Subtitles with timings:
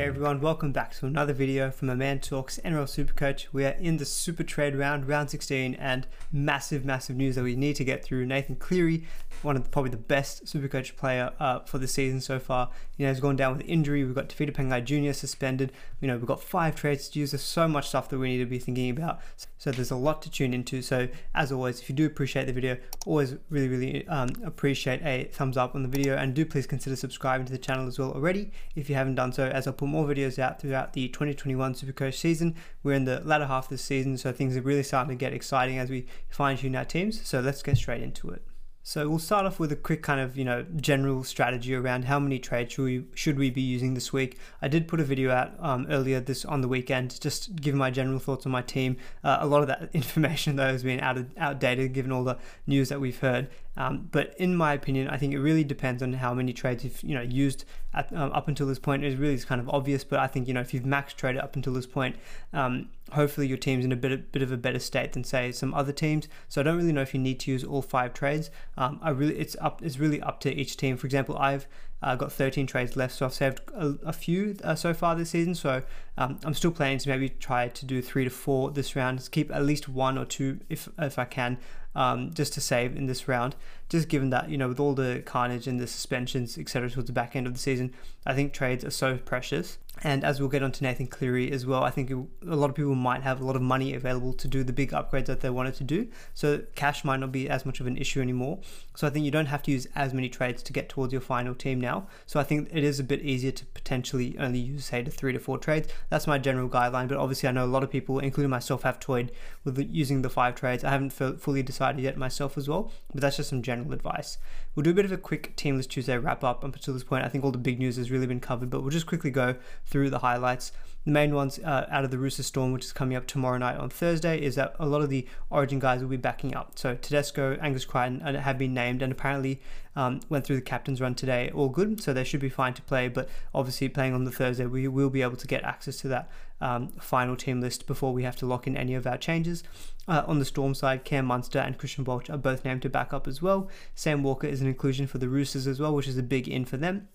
[0.00, 3.48] Hey everyone, welcome back to another video from a man talks NRL Supercoach.
[3.52, 7.54] We are in the super trade round, round 16, and massive, massive news that we
[7.54, 8.24] need to get through.
[8.24, 9.04] Nathan Cleary,
[9.42, 13.04] one of the, probably the best Supercoach player uh, for the season so far, you
[13.04, 14.02] know, has gone down with injury.
[14.02, 15.12] We've got Tevita Pangai Jr.
[15.12, 15.70] suspended.
[16.00, 17.32] You know, we've got five trades to use.
[17.32, 19.20] There's so much stuff that we need to be thinking about.
[19.58, 20.80] So there's a lot to tune into.
[20.80, 25.24] So as always, if you do appreciate the video, always really, really um, appreciate a
[25.30, 28.12] thumbs up on the video, and do please consider subscribing to the channel as well
[28.12, 29.48] already if you haven't done so.
[29.48, 32.54] As I'll put more videos out throughout the 2021 Supercoach season.
[32.82, 35.32] We're in the latter half of the season, so things are really starting to get
[35.32, 37.26] exciting as we fine tune our teams.
[37.26, 38.42] So let's get straight into it.
[38.82, 42.18] So we'll start off with a quick kind of you know general strategy around how
[42.18, 44.38] many trades should we should we be using this week.
[44.62, 47.90] I did put a video out um, earlier this on the weekend, just giving my
[47.90, 48.96] general thoughts on my team.
[49.22, 52.38] Uh, a lot of that information though has been out of, outdated given all the
[52.66, 53.48] news that we've heard.
[53.76, 57.02] Um, but in my opinion, I think it really depends on how many trades you've
[57.02, 59.04] you know used at, um, up until this point.
[59.04, 61.40] It really is kind of obvious, but I think you know if you've max traded
[61.40, 62.16] up until this point,
[62.52, 65.52] um, hopefully your team's in a bit of, bit of a better state than say
[65.52, 66.28] some other teams.
[66.48, 68.50] So I don't really know if you need to use all five trades.
[68.76, 70.96] Um, I really it's up it's really up to each team.
[70.96, 71.66] For example, I've
[72.02, 75.30] uh, got 13 trades left, so I've saved a, a few uh, so far this
[75.30, 75.54] season.
[75.54, 75.82] So
[76.16, 79.18] um, I'm still planning to maybe try to do three to four this round.
[79.18, 81.58] Just keep at least one or two if if I can,
[81.94, 83.56] um, just to save in this round.
[83.88, 86.90] Just given that you know with all the carnage and the suspensions etc.
[86.90, 89.78] towards the back end of the season, I think trades are so precious.
[90.02, 92.76] And as we'll get on to Nathan Cleary as well, I think a lot of
[92.76, 95.50] people might have a lot of money available to do the big upgrades that they
[95.50, 96.08] wanted to do.
[96.32, 98.60] So cash might not be as much of an issue anymore.
[98.94, 101.20] So I think you don't have to use as many trades to get towards your
[101.20, 102.06] final team now.
[102.24, 105.32] So I think it is a bit easier to potentially only use, say, to three
[105.32, 105.88] to four trades.
[106.08, 107.08] That's my general guideline.
[107.08, 109.32] But obviously, I know a lot of people, including myself, have toyed
[109.64, 110.82] with using the five trades.
[110.82, 114.38] I haven't fully decided yet myself as well, but that's just some general advice.
[114.74, 117.24] We'll do a bit of a quick Teamless Tuesday wrap up up until this point.
[117.24, 119.56] I think all the big news has really been covered, but we'll just quickly go
[119.84, 120.70] through the highlights.
[121.04, 123.76] The main ones uh, out of the Rooster Storm, which is coming up tomorrow night
[123.76, 126.78] on Thursday, is that a lot of the Origin guys will be backing up.
[126.78, 129.60] So Tedesco, Angus Crichton have been named and apparently
[129.96, 131.50] um, went through the captain's run today.
[131.52, 133.08] All good, so they should be fine to play.
[133.08, 136.30] But obviously, playing on the Thursday, we will be able to get access to that
[136.60, 139.62] um, final team list before we have to lock in any of our changes.
[140.08, 143.12] Uh, on the Storm side, Cam Munster and Christian Welch are both named to back
[143.12, 143.68] up as well.
[143.94, 146.64] Sam Walker is an inclusion for the Roosters as well, which is a big in
[146.64, 147.08] for them.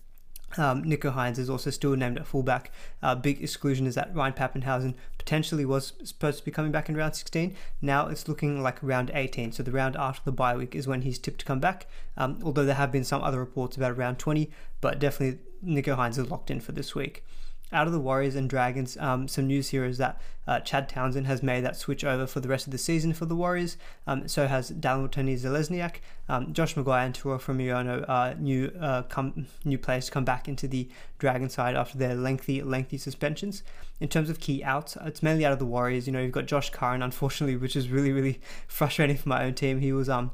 [0.56, 2.70] Um, Nicho Hynes is also still named at fullback.
[3.02, 6.96] Uh, big exclusion is that Ryan Papenhuyzen potentially was supposed to be coming back in
[6.96, 7.54] round 16.
[7.82, 9.52] Now it's looking like round 18.
[9.52, 11.86] So the round after the bye week is when he's tipped to come back.
[12.16, 16.16] Um, although there have been some other reports about round 20, but definitely Nicho Hynes
[16.16, 17.24] is locked in for this week
[17.72, 21.26] out of the Warriors and Dragons, um, some news here is that uh, Chad Townsend
[21.26, 23.76] has made that switch over for the rest of the season for the Warriors.
[24.06, 25.96] Um, so has Dallin Watene-Zelezniak.
[26.28, 30.46] Um, Josh McGuire and Tyrell Fuimaono are new uh, come, new players to come back
[30.46, 30.88] into the
[31.18, 33.64] Dragon side after their lengthy lengthy suspensions.
[33.98, 36.06] In terms of key outs, it's mainly out of the Warriors.
[36.06, 39.54] You know, you've got Josh Curran, unfortunately, which is really really frustrating for my own
[39.54, 39.80] team.
[39.80, 40.30] He was um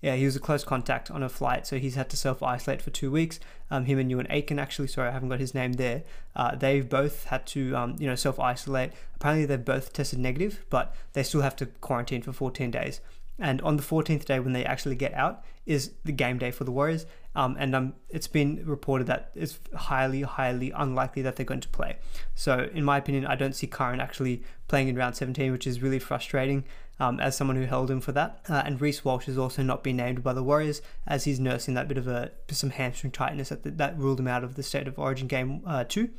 [0.00, 2.80] yeah, he was a close contact on a flight, so he's had to self isolate
[2.80, 3.38] for two weeks.
[3.70, 6.02] Um, him and Euan Aitken, actually, sorry, I haven't got his name there.
[6.34, 8.92] Uh, they've both had to, um, you know, self isolate.
[9.16, 13.00] Apparently, they've both tested negative, but they still have to quarantine for 14 days.
[13.38, 16.64] And on the 14th day, when they actually get out, is the game day for
[16.64, 17.06] the Warriors.
[17.34, 21.68] Um, and um, it's been reported that it's highly, highly unlikely that they're going to
[21.68, 21.96] play.
[22.34, 25.80] So, in my opinion, I don't see Curran actually playing in round 17, which is
[25.80, 26.64] really frustrating
[27.00, 28.40] um, as someone who held him for that.
[28.48, 31.74] Uh, and Reece Walsh has also not been named by the Warriors as he's nursing
[31.74, 34.86] that bit of a some hamstring tightness that, that ruled him out of the State
[34.86, 36.10] of Origin game uh, two.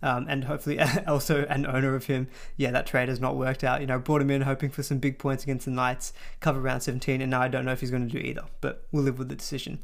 [0.00, 0.78] Um, and hopefully
[1.08, 2.28] also an owner of him.
[2.56, 3.80] Yeah, that trade has not worked out.
[3.80, 6.84] You know, brought him in hoping for some big points against the Knights, cover round
[6.84, 9.18] 17, and now I don't know if he's going to do either, but we'll live
[9.18, 9.80] with the decision.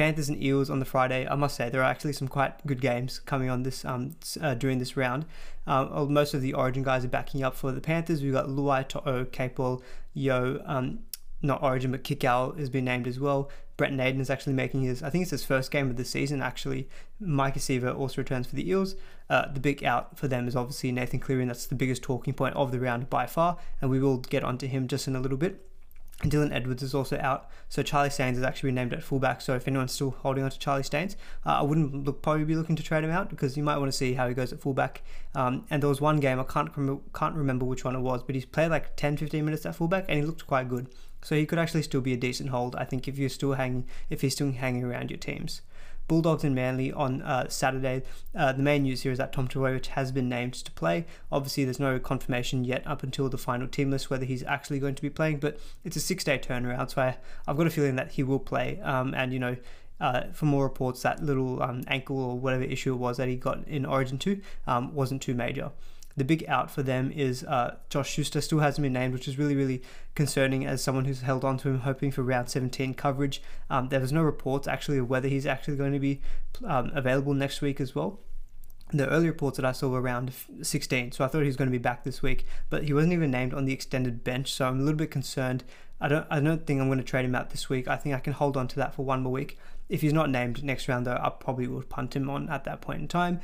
[0.00, 1.28] Panthers and Eels on the Friday.
[1.28, 4.54] I must say there are actually some quite good games coming on this um, uh,
[4.54, 5.26] during this round.
[5.66, 8.22] Um, most of the Origin guys are backing up for the Panthers.
[8.22, 9.82] We've got Luai, To'o, Capewell,
[10.14, 11.00] Yeo, um,
[11.42, 13.50] not Origin, but Kikau has been named as well.
[13.76, 16.40] Brent Naden is actually making his, I think it's his first game of the season
[16.40, 16.88] actually.
[17.22, 18.94] Maika Sivo also returns for the Eels.
[19.28, 22.32] Uh, the big out for them is obviously Nathan Cleary, and that's the biggest talking
[22.32, 23.58] point of the round by far.
[23.82, 25.69] And we will get onto him just in a little bit.
[26.22, 29.40] Dylan Edwards is also out, so Charlie Staines has actually been named at fullback.
[29.40, 32.56] So if anyone's still holding on to Charlie Staines, uh, I wouldn't look, probably be
[32.56, 34.60] looking to trade him out because you might want to see how he goes at
[34.60, 35.02] fullback.
[35.34, 38.22] Um, and there was one game I can't rem- can't remember which one it was,
[38.22, 40.88] but he's played like 10, 15 minutes at fullback and he looked quite good.
[41.22, 42.76] So he could actually still be a decent hold.
[42.76, 45.62] I think if you're still hanging, if he's still hanging around your teams.
[46.10, 48.02] Bulldogs and Manly on uh, Saturday.
[48.34, 51.06] Uh, the main news here is that Tom Trbojevic has been named to play.
[51.30, 54.96] Obviously, there's no confirmation yet up until the final team list whether he's actually going
[54.96, 57.16] to be playing, but it's a six day turnaround, so I,
[57.46, 58.80] have got a feeling that he will play.
[58.80, 59.56] Um, and, you know,
[60.00, 63.36] uh, for more reports, that little um, ankle or whatever issue it was that he
[63.36, 65.70] got in Origin 2 um, wasn't too major.
[66.20, 69.38] The big out for them is uh, Josh Schuster still hasn't been named, which is
[69.38, 69.80] really, really
[70.14, 73.40] concerning as someone who's held on to him, hoping for round 17 coverage.
[73.70, 76.20] Um, there was no reports actually of whether he's actually going to be
[76.62, 78.20] um, available next week as well
[78.92, 80.32] the early reports that I saw were around
[80.62, 83.12] 16, so I thought he was going to be back this week, but he wasn't
[83.12, 85.64] even named on the extended bench, so I'm a little bit concerned.
[86.00, 87.86] I don't, I don't think I'm going to trade him out this week.
[87.86, 89.58] I think I can hold on to that for one more week.
[89.88, 92.80] If he's not named next round, though, I probably will punt him on at that
[92.80, 93.40] point in time.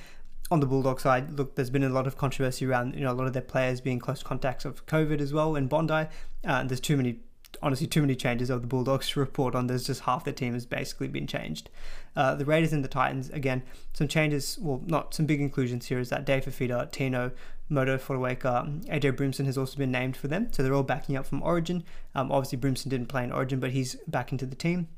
[0.51, 3.15] On the Bulldog side, look, there's been a lot of controversy around you know a
[3.15, 5.95] lot of their players being close contacts of COVID as well in Bondi.
[5.95, 6.07] Uh,
[6.45, 7.21] and there's too many
[7.63, 9.67] honestly too many changes of the Bulldogs to report on.
[9.67, 11.71] There's just half the team has basically been changed.
[12.15, 13.63] Uh, the Raiders and the Titans, again,
[13.93, 17.33] some changes, well, not some big inclusions here is that Dave Fifita, Tino,
[17.69, 20.53] Moto Fotuaika, AJ Brimson has also been named for them.
[20.53, 21.85] So they're all backing up from Origin.
[22.15, 24.89] Um, obviously, Brimson didn't play in Origin, but he's back into the team.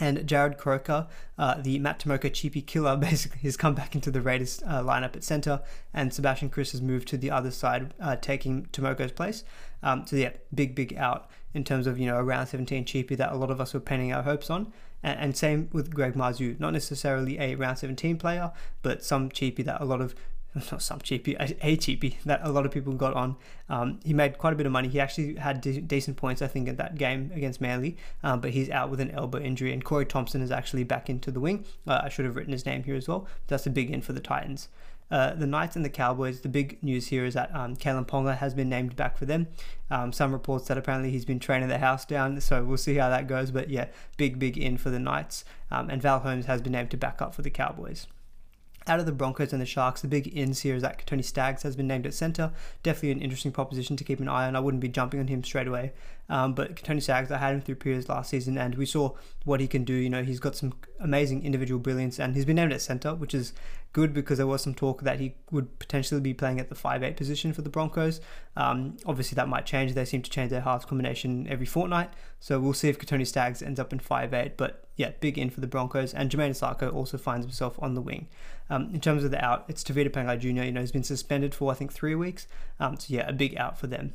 [0.00, 4.20] And Jarrod Croker, uh, the Matt Timoko cheapy killer, basically has come back into the
[4.20, 5.60] Raiders uh, lineup at center,
[5.92, 9.44] and Sebastian Kris has moved to the other side, uh, taking Timoko's place.
[9.82, 13.32] Um, so yeah, big big out in terms of you know around 17 cheapy that
[13.32, 14.72] a lot of us were pinning our hopes on.
[15.02, 18.52] And, and same with Greg Marzhew, not necessarily a round 17 player,
[18.82, 20.14] but some cheapy that a lot of
[20.54, 23.36] not some cheapy, a cheapy that a lot of people got on.
[23.68, 24.88] Um, he made quite a bit of money.
[24.88, 28.50] He actually had de- decent points, I think, at that game against Manly, um, but
[28.50, 29.72] he's out with an elbow injury.
[29.72, 31.64] And Corey Thompson is actually back into the wing.
[31.86, 33.26] Uh, I should have written his name here as well.
[33.46, 34.68] That's a big in for the Titans.
[35.10, 38.36] Uh, the Knights and the Cowboys, the big news here is that um, Kalyn Ponga
[38.36, 39.48] has been named back for them.
[39.90, 43.08] Um, some reports that apparently he's been training the house down, so we'll see how
[43.08, 43.50] that goes.
[43.50, 43.86] But yeah,
[44.18, 45.44] big, big in for the Knights.
[45.70, 48.06] Um, and Val Holmes has been named to back up for the Cowboys
[48.88, 51.62] out of the Broncos and the Sharks, the big ins here is that Tony Staggs
[51.62, 52.52] has been named at centre.
[52.82, 54.56] Definitely an interesting proposition to keep an eye on.
[54.56, 55.92] I wouldn't be jumping on him straight away.
[56.28, 59.14] Um, but Tony Staggs, I had him through periods last season, and we saw
[59.44, 59.94] what he can do.
[59.94, 63.34] You know, he's got some amazing individual brilliance, and he's been named at centre, which
[63.34, 63.52] is
[63.92, 67.16] good because there was some talk that he would potentially be playing at the 5'8
[67.16, 68.20] position for the Broncos.
[68.56, 69.94] Um, obviously, that might change.
[69.94, 72.10] They seem to change their halves combination every fortnight,
[72.40, 74.52] so we'll see if Tony Staggs ends up in 5'8.
[74.58, 78.02] But yeah, big in for the Broncos, and Jamayne Isaako also finds himself on the
[78.02, 78.28] wing.
[78.68, 80.64] Um, in terms of the out, it's Tevita Pangai Jr.
[80.64, 82.46] You know, he's been suspended for I think three weeks.
[82.78, 84.12] Um, so yeah, a big out for them.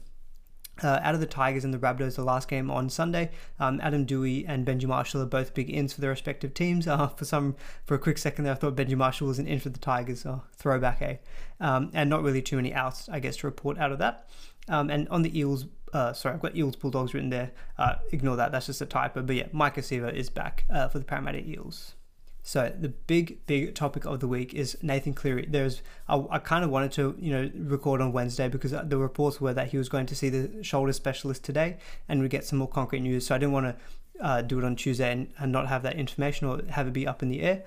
[0.81, 3.29] Uh, out of the Tigers and the Rabbitohs, the last game on Sunday,
[3.59, 6.87] um, Adam Doueihi and Benji Marshall are both big ins for their respective teams.
[6.93, 7.55] Uh, for some,
[7.85, 10.25] for a quick second there, I thought Benji Marshall was an in for the Tigers.
[10.25, 11.17] Oh, throwback, eh?
[11.59, 14.29] Um, and not really too many outs, I guess, to report out of that.
[14.67, 17.51] Um, and on the Eels, uh, sorry, I've got Eels Bulldogs written there.
[17.77, 19.21] Uh, ignore that, that's just a typo.
[19.21, 21.95] But yeah, Maika Sivo is back uh, for the Parramatta Eels.
[22.45, 25.45] So the big, big topic of the week is Nathan Cleary.
[25.49, 29.39] There's, I, I kind of wanted to, you know, record on Wednesday because the reports
[29.39, 31.77] were that he was going to see the shoulder specialist today,
[32.09, 33.25] and we get some more concrete news.
[33.25, 33.75] So I didn't want to
[34.23, 37.07] uh, do it on Tuesday and, and not have that information or have it be
[37.07, 37.63] up in the air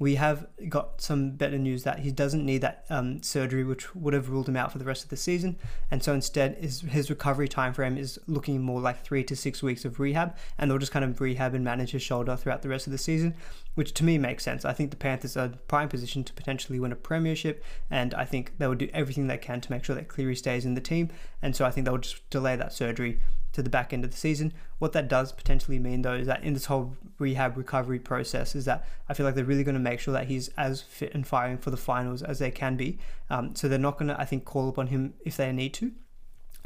[0.00, 4.14] we have got some better news that he doesn't need that um, surgery, which would
[4.14, 5.58] have ruled him out for the rest of the season.
[5.90, 9.62] And so instead, his, his recovery time frame is looking more like three to six
[9.62, 12.70] weeks of rehab, and they'll just kind of rehab and manage his shoulder throughout the
[12.70, 13.34] rest of the season,
[13.74, 14.64] which to me makes sense.
[14.64, 18.54] I think the Panthers are prime position to potentially win a premiership, and I think
[18.56, 21.10] they will do everything they can to make sure that Cleary stays in the team.
[21.42, 23.20] And so I think they'll just delay that surgery
[23.60, 24.52] to the back end of the season.
[24.78, 28.64] What that does potentially mean though is that in this whole rehab recovery process is
[28.64, 31.26] that I feel like they're really going to make sure that he's as fit and
[31.26, 32.98] firing for the finals as they can be.
[33.28, 35.92] Um, so they're not going to I think call upon him if they need to.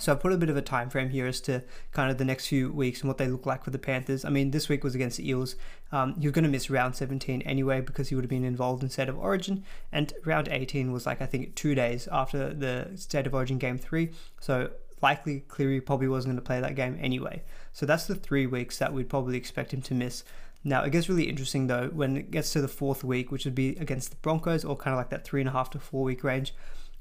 [0.00, 2.24] So I've put a bit of a time frame here as to kind of the
[2.24, 4.24] next few weeks and what they look like for the Panthers.
[4.24, 5.54] I mean, this week was against the Eels.
[5.92, 8.82] Um, he was going to miss round 17 anyway because he would have been involved
[8.82, 9.64] in State of Origin.
[9.92, 13.78] And round 18 was like, I think, two days after the State of Origin game
[13.78, 14.10] three.
[14.40, 14.70] So
[15.02, 17.42] likely Cleary probably wasn't going to play that game anyway.
[17.72, 20.24] So that's the three weeks that we'd probably expect him to miss.
[20.64, 23.54] Now it gets really interesting though when it gets to the fourth week, which would
[23.54, 26.04] be against the Broncos, or kind of like that three and a half to four
[26.04, 26.54] week range.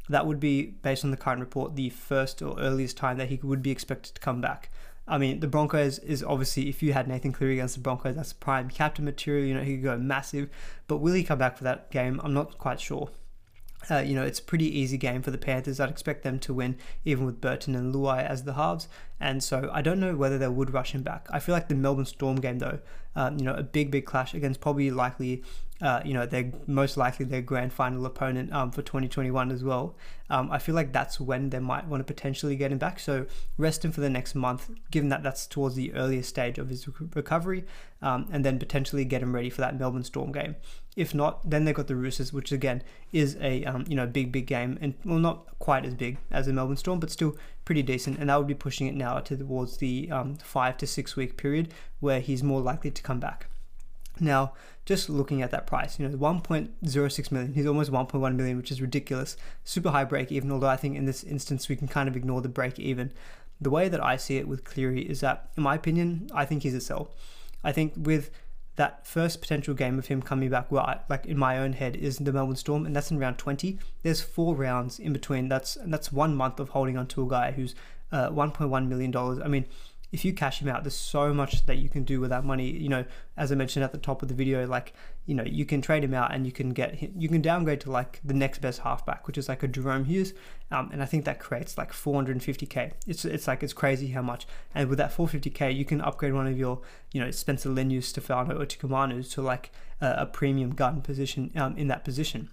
[0.10, 3.40] That would be based on the current report the first or earliest time that he
[3.42, 4.70] would be expected to come back.
[5.08, 8.34] I mean, the Broncos is obviously if you had Nathan Cleary against the Broncos, that's
[8.34, 9.46] prime captain material.
[9.46, 10.50] You know, he could go massive,
[10.88, 12.20] but will he come back for that game?
[12.24, 13.10] I'm not quite sure.
[13.90, 15.80] Uh, you know, it's a pretty easy game for the Panthers.
[15.80, 18.88] I'd expect them to win, even with Burton and Luai as the halves.
[19.20, 21.28] And so I don't know whether they would rush him back.
[21.30, 22.80] I feel like the Melbourne Storm game, though,
[23.16, 25.44] um, you know, a big, big clash against probably likely
[25.84, 29.98] uh, you know, they're most likely their grand final opponent um, for 2021 as well.
[30.30, 33.02] Um, I feel like that's when they might want to potentially get him back.
[33.02, 33.26] So
[33.58, 36.88] rest him for the next month, given that that's towards the earliest stage of his
[37.14, 37.66] recovery,
[38.02, 40.56] um, and then potentially get him ready for that Melbourne Storm game.
[40.96, 44.32] If not, then they've got the Roosters, which again is a um, you know big
[44.32, 47.36] big game, and well not quite as big as the Melbourne Storm, but still
[47.66, 48.20] pretty decent.
[48.20, 51.74] And that would be pushing it now towards the um, five to six week period
[52.00, 53.48] where he's more likely to come back.
[54.24, 54.54] Now,
[54.86, 58.82] just looking at that price, you know, 1.06 million, he's almost 1.1 million, which is
[58.82, 59.38] ridiculous.
[59.64, 62.42] Super high break even, although I think in this instance we can kind of ignore
[62.42, 63.12] the break even.
[63.62, 66.64] The way that I see it with Cleary is that, in my opinion, I think
[66.64, 67.12] he's a sell.
[67.64, 68.32] I think with
[68.76, 71.96] that first potential game of him coming back, well, I, like in my own head,
[71.96, 73.78] is the Melbourne Storm, and that's in round 20.
[74.02, 75.48] There's four rounds in between.
[75.48, 77.76] That's that's one month of holding on to a guy who's
[78.12, 79.40] uh, 1.1 million dollars.
[79.44, 79.66] I mean,
[80.14, 82.70] if you cash him out, there's so much that you can do with that money.
[82.70, 83.06] You know,
[83.36, 84.94] as I mentioned at the top of the video, like
[85.26, 87.92] you know, you can trade him out and you can get you can downgrade to
[87.92, 90.34] like the next best halfback, which is like a Jahrome Hughes,
[90.70, 92.92] um, and I think that creates like 450k.
[93.08, 94.46] It's it's like it's crazy how much.
[94.76, 98.62] And with that 450k, you can upgrade one of your you know Spencer Leniu, Stefano,
[98.62, 102.50] or Tikumanu to like a, a premium gun position um, in that position.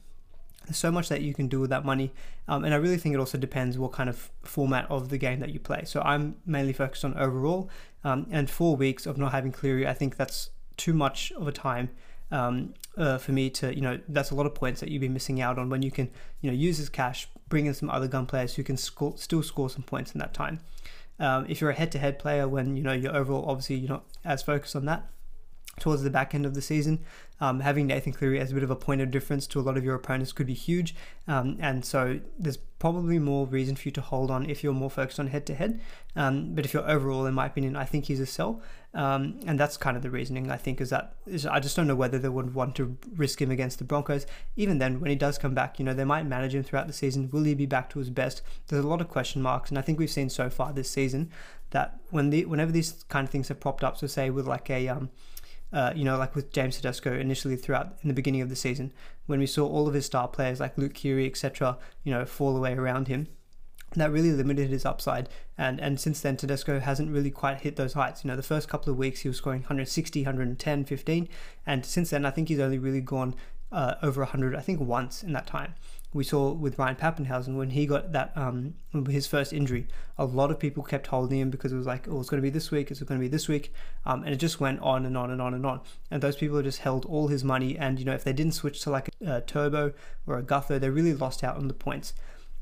[0.73, 2.13] So much that you can do with that money,
[2.47, 5.41] um, and I really think it also depends what kind of format of the game
[5.41, 5.83] that you play.
[5.85, 7.69] So I'm mainly focused on overall,
[8.05, 11.53] um, and four weeks of not having Cleary, I think that's too much of a
[11.53, 11.91] time
[12.31, 15.09] um, uh, for me to, you know, that's a lot of points that you'd be
[15.09, 16.09] missing out on when you can,
[16.41, 19.43] you know, use this cash, bring in some other gun players who can score, still
[19.43, 20.61] score some points in that time.
[21.19, 24.43] Um, if you're a head-to-head player, when you know you're overall, obviously you're not as
[24.43, 25.07] focused on that
[25.79, 27.01] towards the back end of the season.
[27.43, 29.79] Um, having Nathan Cleary as a bit of a point of difference to a lot
[29.79, 30.95] of your opponents could be huge.
[31.27, 34.91] Um, and so there's probably more reason for you to hold on if you're more
[34.91, 35.81] focused on head to head.
[36.15, 38.61] But if you're overall, in my opinion, I think he's a sell.
[38.93, 41.87] Um, and that's kind of the reasoning I think is that is I just don't
[41.87, 44.27] know whether they would want to risk him against the Broncos.
[44.57, 46.93] Even then, when he does come back, you know, they might manage him throughout the
[46.93, 47.31] season.
[47.31, 48.43] Will he be back to his best?
[48.67, 49.71] There's a lot of question marks.
[49.71, 51.31] And I think we've seen so far this season
[51.71, 54.69] that when the whenever these kind of things have propped up, so say with like
[54.69, 55.11] a um,
[55.73, 58.93] uh, you know, like with James Tedesco initially throughout in the beginning of the season,
[59.27, 62.57] when we saw all of his star players like Luke Keary, etc., you know, fall
[62.57, 63.29] away around him,
[63.95, 65.29] that really limited his upside.
[65.57, 68.25] And and since then, Tedesco hasn't really quite hit those heights.
[68.25, 71.29] You know, the first couple of weeks he was scoring 160, 110, 15,
[71.67, 73.35] and since then I think he's only really gone
[73.71, 74.57] uh, over 100.
[74.57, 75.75] I think once in that time
[76.13, 78.75] we saw with Ryan Papenhuyzen when he got that um,
[79.09, 79.87] his first injury.
[80.19, 82.47] A lot of people kept holding him because it was like, oh, it's going to
[82.47, 83.73] be this week, it's going to be this week,
[84.05, 85.81] um, and it just went on and on and on and on.
[86.11, 88.81] And those people just held all his money, and you know if they didn't switch
[88.83, 89.93] to like a, a Turbo
[90.27, 92.13] or a Gutho, they really lost out on the points.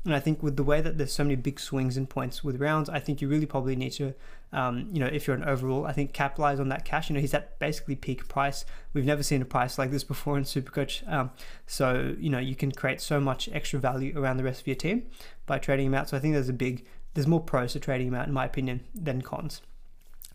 [0.05, 2.61] And I think with the way that there's so many big swings in points with
[2.61, 4.13] rounds, I think you really probably need to,
[4.53, 7.09] um, you know, if you're an overall, I think capitalize on that cash.
[7.09, 8.63] You know, he's at basically peak price.
[8.93, 11.05] We've never seen a price like this before in Supercoach.
[11.11, 11.31] Um,
[11.67, 14.77] so, you know, you can create so much extra value around the rest of your
[14.77, 15.07] team
[15.45, 16.09] by trading him out.
[16.09, 18.45] So I think there's a big, there's more pros to trading him out, in my
[18.45, 19.61] opinion, than cons.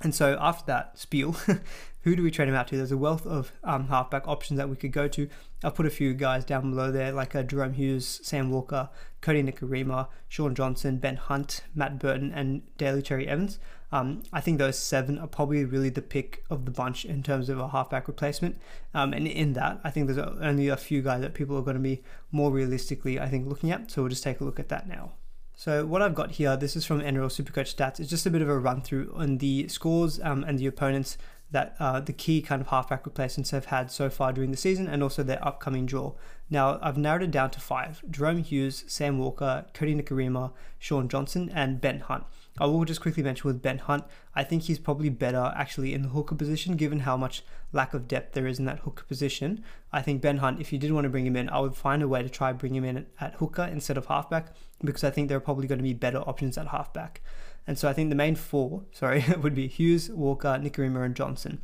[0.05, 1.33] And so after that spiel,
[2.03, 2.77] who do we trade him out to?
[2.77, 5.29] There's a wealth of um, halfback options that we could go to.
[5.65, 8.91] I'll put a few guys down below there, like uh, Jahrome Hughes, Sam Walker,
[9.23, 13.59] Kodi Nikorima, Shaun Johnson, Ben Hunt, Matt Burton, and Daly Cherry Evans.
[13.91, 17.49] Um, I think those seven are probably really the pick of the bunch in terms
[17.49, 18.59] of a halfback replacement.
[18.93, 21.77] Um, and in that, I think there's only a few guys that people are going
[21.77, 23.91] to be more realistically, I think, looking at.
[23.91, 25.13] So we'll just take a look at that now.
[25.57, 28.01] So what I've got here, this is from NRL Supercoach Stats.
[28.01, 31.17] It's just a bit of a run through on the scores um, and the opponents
[31.53, 34.89] that uh, the key kind of halfback replacements have had so far during the season
[34.89, 36.13] and also their upcoming draw.
[36.51, 41.53] Now, I've narrowed it down to five Jahrome Hughes, Sam Walker, Kodi Nikorima, Shaun Johnson,
[41.55, 42.25] and Ben Hunt.
[42.59, 46.03] I will just quickly mention with Ben Hunt, I think he's probably better actually in
[46.03, 47.45] the hooker position given how much
[47.75, 49.63] lack of depth there is in that hooker position.
[49.93, 52.03] I think Ben Hunt, if you did want to bring him in, I would find
[52.03, 55.29] a way to try bring him in at hooker instead of halfback because I think
[55.29, 57.21] there are probably going to be better options at halfback.
[57.67, 61.61] And so I think the main four, sorry, would be Hughes, Walker, Nikorima, and Johnson.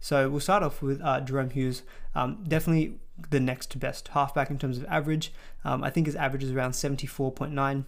[0.00, 1.82] So we'll start off with uh, Jahrome Hughes.
[2.14, 2.94] Um, definitely
[3.28, 5.32] the next best halfback in terms of average.
[5.62, 7.84] Um, I think his average is around 74.9.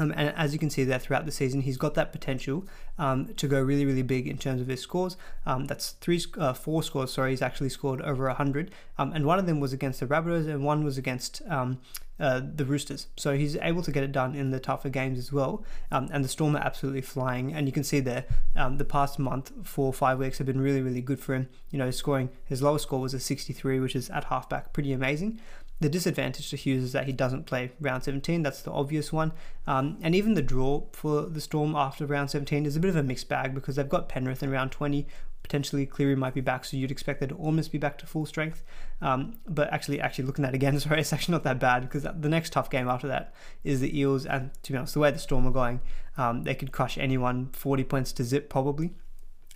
[0.00, 2.64] Um, and as you can see there throughout the season, he's got that potential
[2.98, 5.16] um, to go really, really big in terms of his scores.
[5.44, 7.12] Um, that's three, uh, four scores.
[7.12, 10.48] Sorry, he's actually scored over hundred, um, and one of them was against the Rabbitohs,
[10.48, 11.80] and one was against um,
[12.18, 13.08] uh, the Roosters.
[13.16, 15.64] So he's able to get it done in the tougher games as well.
[15.90, 19.52] Um, and the Storm are absolutely flying, and you can see there the past month,
[19.64, 21.48] four or five weeks have been really, really good for him.
[21.70, 25.40] You know, scoring his lowest score was a 63, which is at halfback, pretty amazing.
[25.80, 28.42] The disadvantage to Hughes is that he doesn't play round 17.
[28.42, 29.32] That's the obvious one.
[29.66, 32.96] Um, and even the draw for the Storm after round 17 is a bit of
[32.96, 35.06] a mixed bag because they've got Penrith in round 20.
[35.42, 38.26] Potentially Cleary might be back, so you'd expect that to almost be back to full
[38.26, 38.62] strength.
[39.00, 42.02] Um, but actually, actually looking at it again, sorry, it's actually not that bad because
[42.02, 43.32] the next tough game after that
[43.64, 44.26] is the Eels.
[44.26, 45.80] And to be honest, the way the Storm are going,
[46.18, 48.92] um, they could crush anyone 40 points to zip probably.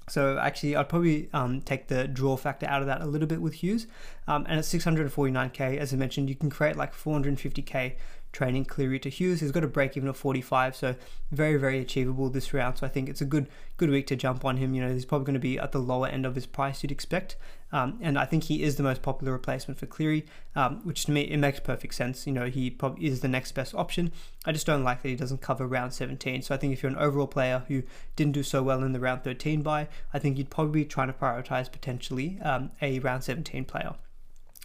[0.08, 3.40] So actually, I'd probably um, take the draw factor out of that a little bit
[3.40, 3.86] with Hughes.
[4.28, 7.94] Um, and at 649k, as I mentioned, you can create like 450k
[8.34, 9.40] training Cleary to Hughes.
[9.40, 10.96] He's got a break even of 45, so
[11.30, 12.78] very, very achievable this round.
[12.78, 14.74] So I think it's a good good week to jump on him.
[14.74, 16.92] You know, he's probably going to be at the lower end of his price you'd
[16.92, 17.36] expect.
[17.74, 21.10] Um, and I think he is the most popular replacement for Cleary, um, which to
[21.10, 22.24] me it makes perfect sense.
[22.24, 24.12] You know, he probably is the next best option.
[24.46, 26.42] I just don't like that he doesn't cover round 17.
[26.42, 27.82] So I think if you're an overall player who
[28.14, 31.08] didn't do so well in the round 13 bye, I think you'd probably be trying
[31.08, 33.94] to prioritize potentially um, a round 17 player.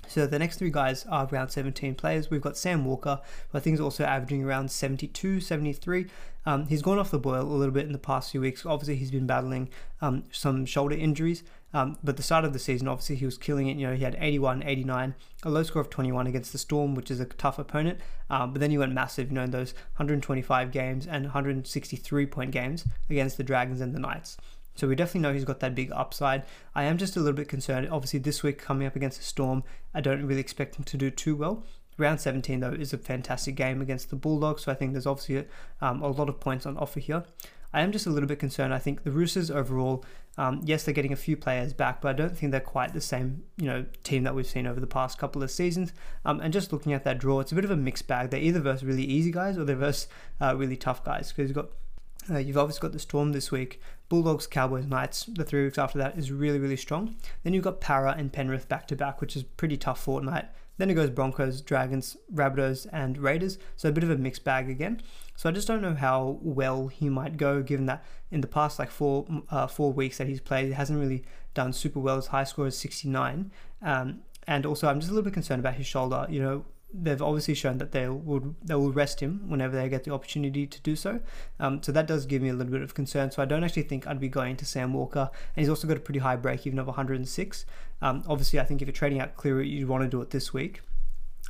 [0.08, 2.30] So the next three guys are around 17 players.
[2.30, 6.08] We've got Sam Walker, who I think is also averaging around 72, 73.
[6.46, 8.66] Um, he's gone off the boil a little bit in the past few weeks.
[8.66, 9.70] Obviously, he's been battling
[10.02, 11.44] um, some shoulder injuries.
[11.74, 13.78] Um, but the start of the season, obviously, he was killing it.
[13.78, 17.12] You know, he had 81, 89, a low score of 21 against the Storm, which
[17.12, 18.00] is a tough opponent.
[18.30, 22.52] Um, but then he went massive, you know, in those 125 games and 163 point
[22.52, 24.38] games against the Dragons and the Knights.
[24.76, 26.44] So we definitely know he's got that big upside.
[26.74, 27.90] I am just a little bit concerned.
[27.92, 31.12] Obviously, this week coming up against the Storm, I don't really expect him to do
[31.12, 31.66] too well.
[31.98, 35.46] Round 17, though, is a fantastic game against the Bulldogs, so I think there's obviously
[35.82, 37.26] um, a lot of points on offer here.
[37.74, 38.74] I am just a little bit concerned.
[38.74, 40.06] I think the Roosters overall,
[40.40, 43.02] um, yes, they're getting a few players back, but I don't think they're quite the
[43.02, 45.92] same, you know, team that we've seen over the past couple of seasons.
[46.24, 48.30] Um, and just looking at that draw, it's a bit of a mixed bag.
[48.30, 50.08] They're either verse really easy guys or they verse
[50.40, 51.72] uh, really tough guys because you've got
[52.30, 55.26] uh, you've obviously got the Storm this week, Bulldogs, Cowboys, Knights.
[55.26, 57.18] The three weeks after that is really, really strong.
[57.44, 60.46] Then you've got Para and Penrith back to back, which is pretty tough fortnight.
[60.80, 63.60] Then it goes Broncos, Dragons, Rabbitohs, and Raiders.
[63.76, 65.02] So a bit of a mixed bag again.
[65.36, 68.80] So I just don't know how well he might go, given that in the past
[68.80, 72.16] like four uh, four weeks that he's played, he hasn't really done super well.
[72.16, 73.52] His high score is 69.
[73.82, 76.26] Um, and also, I'm just a little bit concerned about his shoulder.
[76.30, 80.04] You know, they've obviously shown that they will they will rest him whenever they get
[80.04, 81.20] the opportunity to do so.
[81.60, 83.32] Um, so that does give me a little bit of concern.
[83.32, 85.98] So I don't actually think I'd be going to Sam Walker, and he's also got
[85.98, 87.66] a pretty high break even of 106.
[88.02, 90.54] Um, obviously, I think if you're trading out Cleary, you'd want to do it this
[90.54, 90.82] week.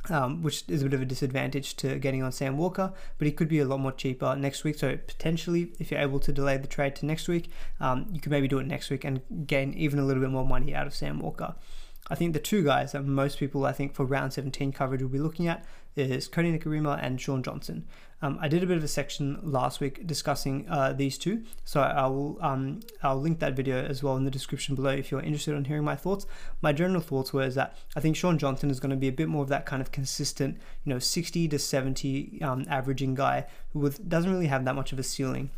[0.08, 3.32] Um, which is a bit of a disadvantage to getting on Sam Walker, but he
[3.32, 4.78] could be a lot more cheaper next week.
[4.78, 8.30] So potentially, if you're able to delay the trade to next week, um, you could
[8.30, 10.94] maybe do it next week and gain even a little bit more money out of
[10.94, 11.54] Sam Walker.
[12.08, 15.08] I think the two guys that most people, I think, for round 17 coverage will
[15.08, 15.64] be looking at
[15.96, 17.86] is Kodi Nikorima and Shaun Johnson.
[18.22, 21.80] Um, I did a bit of a section last week discussing uh, these two, so
[21.80, 25.22] I will um, I'll link that video as well in the description below if you're
[25.22, 26.26] interested in hearing my thoughts.
[26.60, 29.12] My general thoughts were is that I think Shaun Johnson is going to be a
[29.12, 33.46] bit more of that kind of consistent, you know, 60 to 70 um, averaging guy
[33.72, 35.50] who doesn't really have that much of a ceiling.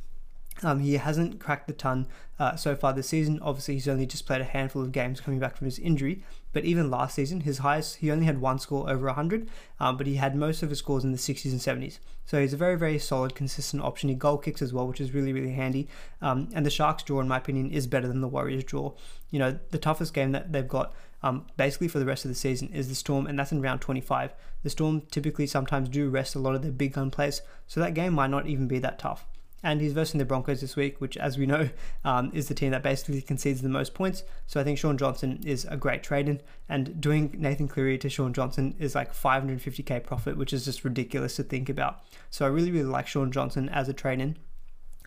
[0.64, 2.06] Um, he hasn't cracked the ton
[2.38, 3.38] uh, so far this season.
[3.42, 6.22] Obviously, he's only just played a handful of games coming back from his injury.
[6.52, 9.48] But even last season, his highest, he only had one score over 100,
[9.80, 11.98] um, but he had most of his scores in the 60s and 70s.
[12.26, 14.08] So he's a very, very solid, consistent option.
[14.08, 15.88] He goal kicks as well, which is really, really handy.
[16.20, 18.92] Um, and the Sharks' draw, in my opinion, is better than the Warriors' draw.
[19.30, 22.34] You know, the toughest game that they've got um, basically for the rest of the
[22.34, 24.34] season is the Storm, and that's in round 25.
[24.62, 27.94] The Storm typically sometimes do rest a lot of their big gun players, so that
[27.94, 29.26] game might not even be that tough
[29.62, 31.68] and he's versing the Broncos this week, which, as we know,
[32.04, 34.24] um, is the team that basically concedes the most points.
[34.46, 38.08] So I think Shaun Johnson is a great trade in, and doing Nathan Cleary to
[38.08, 42.00] Shaun Johnson is like 550k profit, which is just ridiculous to think about.
[42.30, 44.36] So I really, really like Shaun Johnson as a trade in.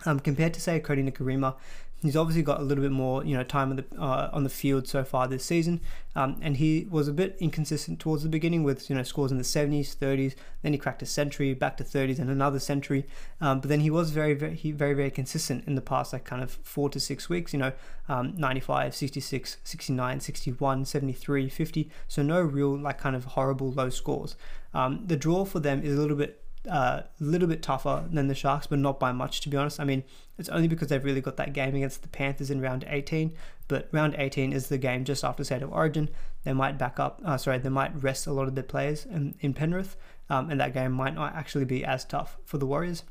[0.04, 1.54] Um, compared to say Kodi Nikorima,
[2.02, 4.50] He's obviously got a little bit more, you know, time on the uh, on the
[4.50, 5.80] field so far this season,
[6.14, 9.38] um, and he was a bit inconsistent towards the beginning with you know scores in
[9.38, 10.34] the 70s, 30s.
[10.60, 13.06] Then he cracked a century, back to 30s, and another century.
[13.40, 16.42] Um, but then he was very, very, very, very consistent in the past, like kind
[16.42, 17.54] of four to six weeks.
[17.54, 17.72] You know,
[18.10, 21.90] um, 95, 66, 69, 61, 73, 50.
[22.08, 24.36] So no real like kind of horrible low scores.
[24.74, 28.28] Um, the draw for them is a little bit a uh, little bit tougher than
[28.28, 29.80] the Sharks, but not by much, to be honest.
[29.80, 30.04] I mean,
[30.38, 33.34] it's only because they've really got that game against the Panthers in round 18,
[33.68, 36.08] but round 18 is the game just after State of Origin.
[36.44, 39.34] They might back up, uh, sorry, they might rest a lot of their players in,
[39.40, 39.96] in Penrith,
[40.28, 43.02] um, and that game might not actually be as tough for the Warriors.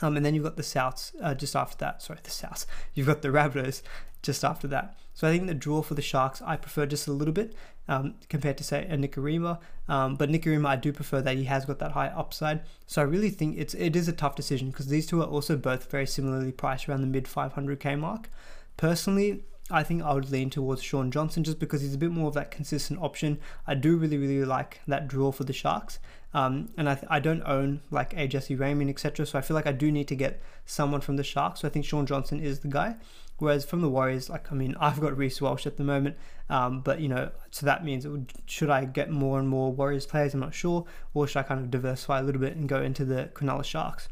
[0.00, 2.02] Um, and then you've got the Souths uh, just after that.
[2.02, 2.66] Sorry, the Souths.
[2.94, 3.82] You've got the Rabbitohs
[4.22, 4.96] just after that.
[5.14, 7.54] So I think the draw for the Sharks I prefer just a little bit
[7.88, 9.58] um, compared to say a Nikorima.
[9.88, 12.60] Um, but Nikorima I do prefer that he has got that high upside.
[12.86, 15.56] So I really think it's it is a tough decision because these two are also
[15.56, 18.30] both very similarly priced around the mid 500k mark.
[18.76, 22.28] Personally, I think I would lean towards Shaun Johnson just because he's a bit more
[22.28, 23.38] of that consistent option.
[23.66, 25.98] I do really, really like that draw for the Sharks.
[26.32, 29.26] Um, and I, th- I don't own like a Jesse Ramien, etc.
[29.26, 31.60] So I feel like I do need to get someone from the Sharks.
[31.60, 32.96] So I think Shaun Johnson is the guy.
[33.38, 36.16] Whereas from the Warriors, like I mean, I've got Reece Walsh at the moment,
[36.50, 40.06] um, but you know, so that means would, should I get more and more Warriors
[40.06, 40.34] players?
[40.34, 43.04] I'm not sure, or should I kind of diversify a little bit and go into
[43.04, 44.08] the Cronulla Sharks?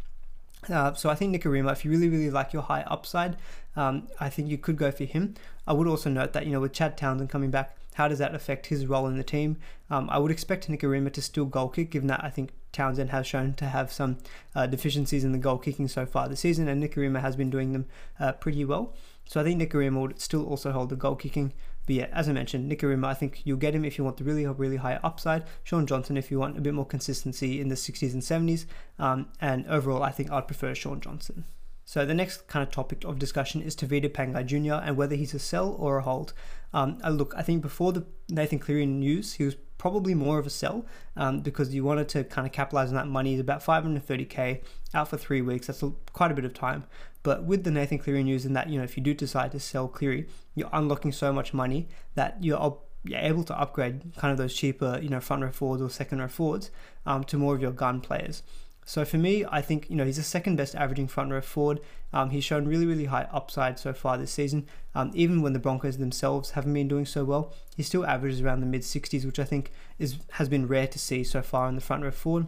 [0.68, 3.36] Uh, so I think Nikorima, if you really, really like your high upside,
[3.76, 5.34] um, I think you could go for him.
[5.66, 8.34] I would also note that, you know, with Chad Townsend coming back, how does that
[8.34, 9.56] affect his role in the team?
[9.90, 13.26] Um, I would expect Nikorima to still goal kick, given that I think Townsend has
[13.26, 14.18] shown to have some
[14.54, 17.72] uh, deficiencies in the goal kicking so far this season, and Nikorima has been doing
[17.72, 17.86] them
[18.20, 18.94] uh, pretty well.
[19.26, 21.52] So I think Nikorima would still also hold the goal kicking.
[21.86, 24.24] But yeah, as I mentioned, Nikorima, I think you'll get him if you want the
[24.24, 25.44] really, really high upside.
[25.64, 28.66] Shaun Johnson, if you want a bit more consistency in the 60s and 70s.
[28.98, 31.44] Um, and overall, I think I'd prefer Shaun Johnson.
[31.84, 34.84] So the next kind of topic of discussion is Tevita Pangai Jr.
[34.84, 36.32] and whether he's a sell or a hold.
[36.72, 39.56] Um, uh, look, I think before the Nathan Cleary news, he was
[39.86, 40.84] probably more of a sell
[41.16, 43.30] um, because you wanted to kind of capitalize on that money.
[43.30, 44.60] He's about 530k
[44.94, 45.68] out for three weeks.
[45.68, 46.86] That's a, quite a bit of time.
[47.22, 49.60] But with the Nathan Cleary news, and that you know, if you do decide to
[49.60, 54.38] sell Cleary, you're unlocking so much money that you're you're able to upgrade kind of
[54.38, 56.72] those cheaper, you know, front row forwards or second row forwards
[57.04, 58.42] um, to more of your gun players.
[58.84, 61.78] So for me, I think you know he's the second best averaging front row forward.
[62.16, 64.66] Um, he's shown really, really high upside so far this season.
[64.94, 68.60] Um, even when the Broncos themselves haven't been doing so well, he still averages around
[68.60, 71.74] the mid 60s, which I think is has been rare to see so far in
[71.74, 72.46] the front row forward.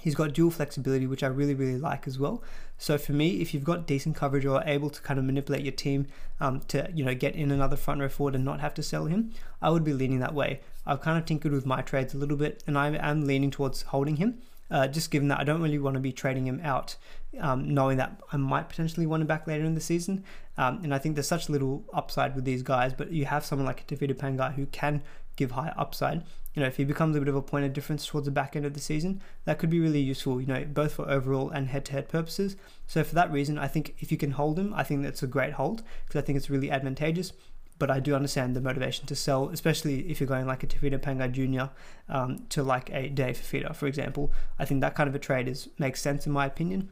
[0.00, 2.42] He's got dual flexibility, which I really, really like as well.
[2.78, 5.72] So for me, if you've got decent coverage or able to kind of manipulate your
[5.72, 6.06] team
[6.40, 9.04] um, to you know get in another front row forward and not have to sell
[9.04, 10.60] him, I would be leaning that way.
[10.86, 13.82] I've kind of tinkered with my trades a little bit, and I am leaning towards
[13.82, 14.40] holding him
[14.70, 16.96] uh, just given that I don't really want to be trading him out,
[17.40, 20.24] um, knowing that I might potentially want him back later in the season.
[20.56, 23.66] Um, and I think there's such little upside with these guys, but you have someone
[23.66, 25.02] like a Tevita Pangai who can
[25.36, 26.22] give high upside.
[26.54, 28.54] You know, if he becomes a bit of a point of difference towards the back
[28.54, 31.68] end of the season, that could be really useful, you know, both for overall and
[31.68, 32.56] head to head purposes.
[32.86, 35.26] So, for that reason, I think if you can hold him, I think that's a
[35.26, 37.32] great hold because I think it's really advantageous
[37.78, 40.98] but I do understand the motivation to sell, especially if you're going like a Tevita
[40.98, 41.72] Pangai Jr.
[42.08, 44.32] Um, to like a Dave Fifita, for example.
[44.58, 46.90] I think that kind of a trade is makes sense in my opinion.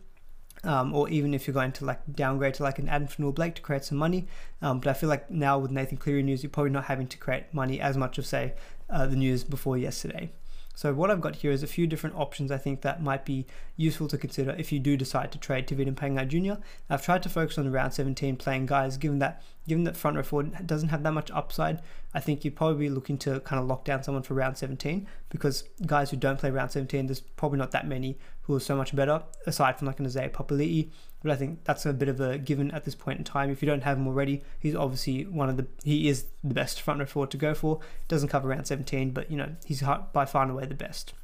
[0.64, 3.62] Um, or even if you're going to like downgrade to like an Addin Fonua-Blake to
[3.62, 4.28] create some money.
[4.60, 7.18] Um, but I feel like now with Nathan Cleary news, you're probably not having to
[7.18, 8.54] create money as much of say
[8.88, 10.30] uh, the news before yesterday.
[10.74, 13.46] So what I've got here is a few different options I think that might be
[13.76, 16.60] useful to consider if you do decide to trade Tevita Pangai Jr.
[16.88, 20.16] I've tried to focus on the round 17 playing guys, given that given that front
[20.16, 21.80] row forward doesn't have that much upside.
[22.14, 25.06] I think you'd probably be looking to kind of lock down someone for round 17
[25.28, 28.74] because guys who don't play round 17, there's probably not that many who are so
[28.74, 30.90] much better aside from like an Isaiah Papali'i
[31.22, 33.50] but I think that's a bit of a given at this point in time.
[33.50, 36.80] If you don't have him already, he's obviously one of the he is the best
[36.80, 37.80] front row forward to go for.
[38.08, 39.82] Doesn't cover round 17, but you know he's
[40.12, 41.14] by far and away the best.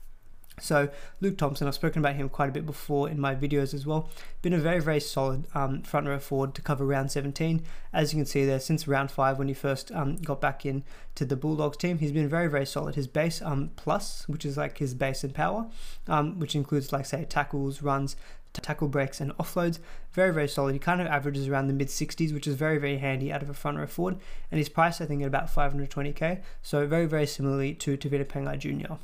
[0.61, 0.88] So
[1.21, 4.09] Luke Thompson, I've spoken about him quite a bit before in my videos as well.
[4.42, 7.62] Been a very very solid um, front row forward to cover round 17.
[7.92, 10.85] As you can see there, since round five when he first um, got back in
[11.14, 12.94] to the Bulldogs team, he's been very very solid.
[12.94, 15.66] His base um, plus, which is like his base and power,
[16.07, 18.16] um, which includes like say tackles, runs,
[18.61, 19.79] tackle breaks and offloads.
[20.12, 20.73] Very, very solid.
[20.73, 23.51] He kind of averages around the mid 60s, which is very, very handy out of
[23.51, 24.18] a front row forward.
[24.51, 26.42] And his price, I think, at about 520k.
[26.62, 28.94] So very, very similarly to Tevita Pangai Jr.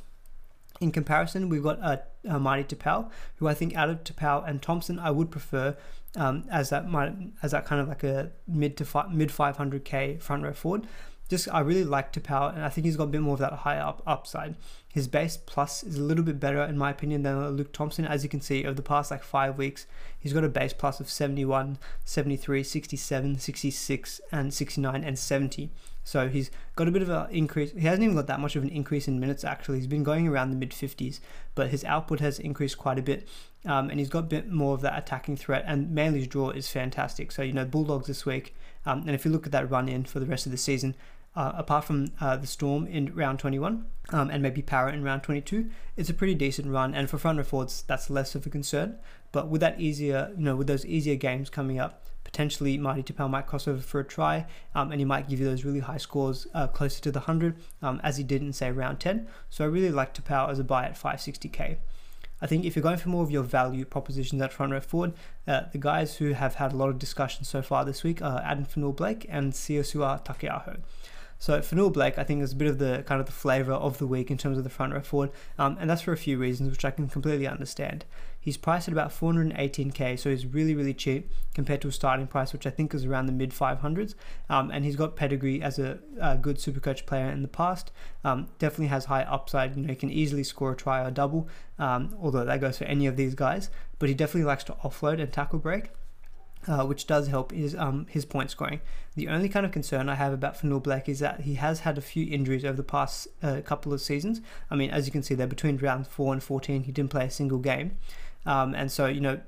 [0.81, 4.61] In comparison, we've got uh, uh, Marty Taupau, who I think out of Taupau and
[4.61, 5.77] Thompson, I would prefer
[6.15, 6.85] um, as that
[7.41, 10.87] as that kind of like a mid to fi- mid 500k front row forward
[11.29, 13.53] just I really like Taupau, and I think he's got a bit more of that
[13.53, 14.55] high up upside.
[14.93, 18.05] His base plus is a little bit better in my opinion than Luke Thompson.
[18.05, 19.87] As you can see, over the past like five weeks,
[20.19, 25.71] he's got a base plus of 71, 73, 67, 66, and 69 and 70.
[26.05, 27.71] So he's got a bit of an increase.
[27.71, 29.79] He hasn't even got that much of an increase in minutes actually.
[29.79, 31.19] He's been going around the mid 50s,
[31.55, 33.27] but his output has increased quite a bit.
[33.65, 35.65] Um, and he's got a bit more of that attacking threat.
[35.67, 37.31] And Manly's draw is fantastic.
[37.31, 38.55] So, you know, Bulldogs this week.
[38.85, 40.95] Um, and if you look at that run in for the rest of the season,
[41.35, 45.23] uh, apart from uh, the Storm in round 21 um, and maybe Para in round
[45.23, 46.93] 22, it's a pretty decent run.
[46.93, 48.97] And for front forwards, that's less of a concern.
[49.35, 53.29] But with that easier, you know, with those easier games coming up, potentially Marty Taupau
[53.29, 55.97] might cross over for a try, um, and he might give you those really high
[55.97, 59.27] scores uh, closer to the 100, um, as he did in say round 10.
[59.49, 61.75] So I really like Taupau as a buy at 560k.
[62.41, 65.11] I think if you're going for more of your value propositions at front row forward,
[65.45, 68.41] uh, the guys who have had a lot of discussion so far this week are
[68.41, 70.77] Addin Fonua-Blake and Siosua Taukei'aho.
[71.37, 74.07] So Fonua-Blake, I think, is a bit of the kind of the flavour of the
[74.07, 76.71] week in terms of the front row forward, um, and that's for a few reasons,
[76.71, 78.05] which I can completely understand.
[78.39, 82.53] He's priced at about 418k, so he's really, really cheap compared to a starting price,
[82.53, 84.13] which I think is around the mid 500s.
[84.49, 87.91] Um, and he's got pedigree as a, a good Supercoach player in the past.
[88.23, 89.75] Um, definitely has high upside.
[89.75, 92.83] You know, he can easily score a try or double, um, although that goes for
[92.83, 93.71] any of these guys.
[93.97, 95.89] But he definitely likes to offload and tackle break
[96.67, 98.81] uh, which does help his um, his point scoring.
[99.15, 102.01] The only kind of concern I have about Fonua-Blake is that he has had a
[102.01, 104.41] few injuries over the past uh, couple of seasons.
[104.69, 107.25] I mean, as you can see there, between rounds four and fourteen, he didn't play
[107.25, 107.97] a single game.
[108.45, 109.39] Um, and so, you know,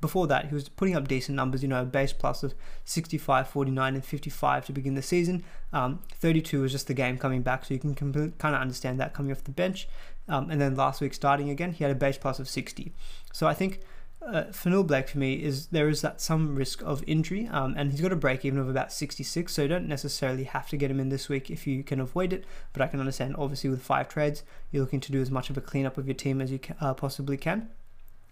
[0.00, 3.48] before that, he was putting up decent numbers, you know, a base plus of 65,
[3.48, 5.44] 49, and 55 to begin the season.
[5.72, 9.14] Um, 32 was just the game coming back, so you can kind of understand that
[9.14, 9.88] coming off the bench.
[10.28, 12.92] Um, and then last week starting again, he had a base plus of 60.
[13.32, 13.80] So I think
[14.26, 17.90] uh, Fonua Blake for me is there is that some risk of injury, um, and
[17.90, 19.52] he's got a break even of about 66.
[19.52, 22.32] So you don't necessarily have to get him in this week if you can avoid
[22.32, 22.44] it.
[22.72, 25.56] But I can understand, obviously, with five trades, you're looking to do as much of
[25.56, 27.68] a cleanup of your team as you can, uh, possibly can.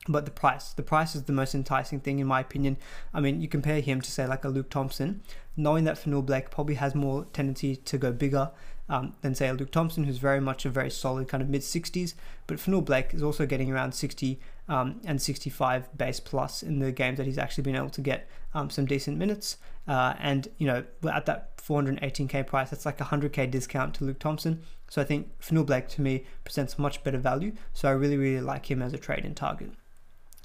[0.09, 2.77] But the price, the price is the most enticing thing in my opinion.
[3.15, 5.23] I mean, you compare him to say like a Luke Thompson,
[5.57, 8.51] knowing that Fonua Blake probably has more tendency to go bigger
[8.89, 11.63] um, than say a Luke Thompson, who's very much a very solid kind of mid
[11.63, 12.15] 60s.
[12.49, 16.93] But Fonua Blake is also getting around 60 um, and 65 base plus in the
[16.93, 19.57] games that he's actually been able to get um, some decent minutes.
[19.89, 24.19] Uh, and you know, at that 418k price, that's like a 100k discount to Luke
[24.19, 24.63] Thompson.
[24.89, 27.53] So I think Fonua Blake to me presents much better value.
[27.73, 29.73] So I really really like him as a trade in target.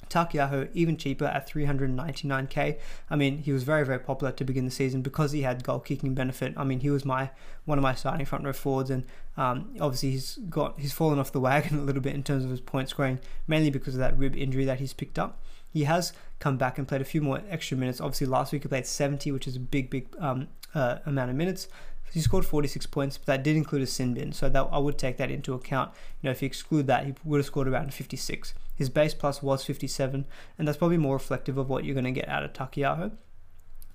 [0.09, 2.79] Taukei'aho even cheaper at 399k.
[3.09, 5.79] I mean, he was very very popular to begin the season because he had goal
[5.79, 6.53] kicking benefit.
[6.57, 7.29] I mean, he was my
[7.65, 11.31] one of my starting front row forwards, and um, obviously he's got he's fallen off
[11.31, 14.17] the wagon a little bit in terms of his point scoring, mainly because of that
[14.17, 15.41] rib injury that he's picked up.
[15.71, 17.99] He has come back and played a few more extra minutes.
[17.99, 21.35] Obviously, last week he played 70, which is a big big um, uh, amount of
[21.35, 21.67] minutes.
[22.13, 24.97] He scored 46 points, but that did include a sin bin, so that I would
[24.97, 25.91] take that into account.
[26.21, 28.53] You know, if you exclude that, he would have scored around 56.
[28.77, 30.25] His base plus was 57,
[30.57, 33.11] and that's probably more reflective of what you're going to get out of Taukei'aho.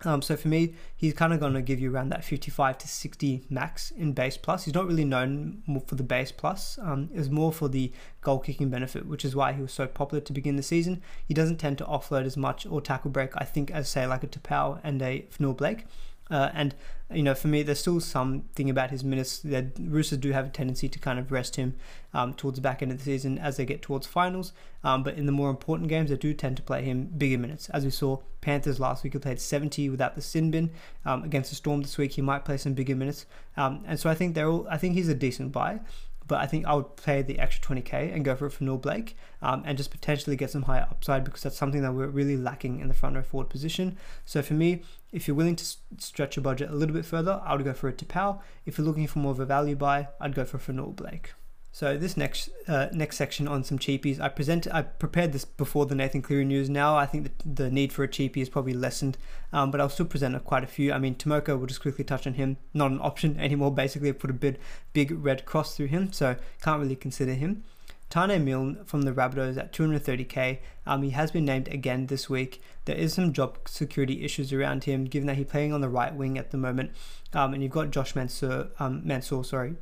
[0.05, 2.89] Um, so for me, he's kind of going to give you around that 55 to
[2.89, 4.65] 60 max in base plus.
[4.65, 6.79] He's not really known for the base plus.
[6.83, 10.21] Um, it's more for the goal kicking benefit, which is why he was so popular
[10.23, 11.03] to begin the season.
[11.27, 14.25] He doesn't tend to offload as much or tackle break, I think, as say like
[14.25, 15.85] a Taupau and a Fonua Blake.
[16.33, 16.75] Uh, and
[17.13, 20.49] you know, for me, there's still something about his minutes that Roosters do have a
[20.49, 21.75] tendency to kind of rest him
[22.15, 24.53] um, towards the back end of the season as they get towards finals.
[24.83, 27.69] Um, but in the more important games, they do tend to play him bigger minutes.
[27.69, 30.71] As we saw, Panthers last week he played 70 without the sin bin.
[31.05, 33.27] Um, against the Storm this week, he might play some bigger minutes.
[33.57, 34.67] Um, and so I think they're all.
[34.71, 35.81] I think he's a decent buy
[36.29, 38.81] but I think I would play the extra 20k and go for it for Fonua
[38.81, 42.37] Blake um, and just potentially get some higher upside because that's something that we're really
[42.37, 43.99] lacking in the front row forward position.
[44.25, 45.65] So for me, if you're willing to
[45.99, 48.41] stretch your budget a little bit further, I would go for a Taupau.
[48.65, 51.35] If you're looking for more of a value buy, I'd go for Fonua Blake.
[51.75, 55.87] So this next uh, next section on some cheapies, I present I prepared this before
[55.87, 56.69] the Nathan Cleary news.
[56.69, 59.17] Now I think that the need for a cheapie is probably lessened,
[59.55, 60.93] um, but I'll still present quite a few.
[60.93, 62.59] I mean, Timoko, we'll just quickly touch on him.
[62.75, 63.73] Not an option anymore.
[63.73, 64.59] Basically, I put a big
[64.93, 67.65] big red cross through him, so can't really consider him.
[68.13, 70.59] Taane Milne from the Rabbitohs at 230k.
[70.85, 72.61] Um, he has been named again this week.
[72.85, 76.15] There is some job security issues around him, given that he's playing on the right
[76.15, 76.93] wing at the moment.
[77.33, 79.77] Um, and you've got Josh Mansour, um, Mansour, sorry,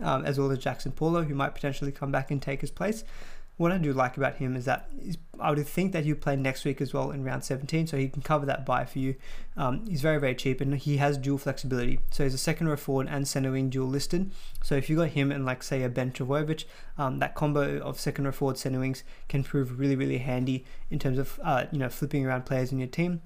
[0.00, 3.04] um, as well as Jaxson Paulo, who might potentially come back and take his place.
[3.56, 4.90] What I do like about him is that
[5.38, 8.08] I would think that he'll play next week as well in round 17, so he
[8.08, 9.14] can cover that bye for you.
[9.56, 12.00] Um, he's very, very cheap and he has dual flexibility.
[12.10, 14.32] So he's a second row forward and center wing dual listed.
[14.62, 16.64] So if you got him and, like, say, a Ben Trbojevic,
[16.98, 20.98] um, that combo of second row forward center wings can prove really, really handy in
[20.98, 23.22] terms of, uh, you know, flipping around players in your team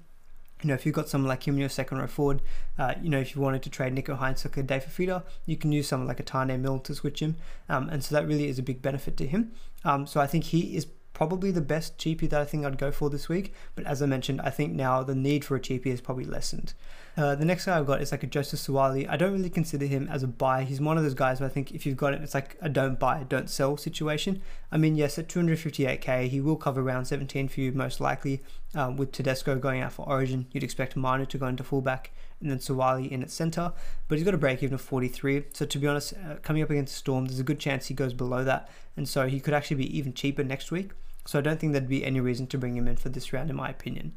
[0.61, 2.41] you know, if you've got someone like him in your second row forward,
[2.77, 5.71] uh, you know, if you wanted to trade Nicho Hynes or Dave Fifita, you can
[5.71, 7.37] use someone like a Taane Milne to switch him.
[7.69, 9.53] Um, and so that really is a big benefit to him.
[9.85, 12.91] Um, so I think he is probably the best cheapie that I think I'd go
[12.91, 13.53] for this week.
[13.75, 16.73] But as I mentioned, I think now the need for a cheapie is probably lessened.
[17.17, 19.09] Uh, the next guy I've got is like a Joseph Suaalii.
[19.09, 20.63] I don't really consider him as a buy.
[20.63, 22.69] He's one of those guys where I think if you've got it, it's like a
[22.69, 24.41] don't buy, don't sell situation.
[24.71, 28.41] I mean, yes, at 258k, he will cover round 17 for you most likely.
[28.75, 32.49] Um, with Tedesco going out for Origin, you'd expect Manu to go into fullback and
[32.49, 33.73] then Suaalii in at centre.
[34.07, 35.45] But he's got a break even of 43.
[35.53, 38.13] So to be honest, uh, coming up against Storm, there's a good chance he goes
[38.13, 38.69] below that.
[38.95, 40.91] And so he could actually be even cheaper next week.
[41.25, 43.49] So I don't think there'd be any reason to bring him in for this round,
[43.49, 44.13] in my opinion.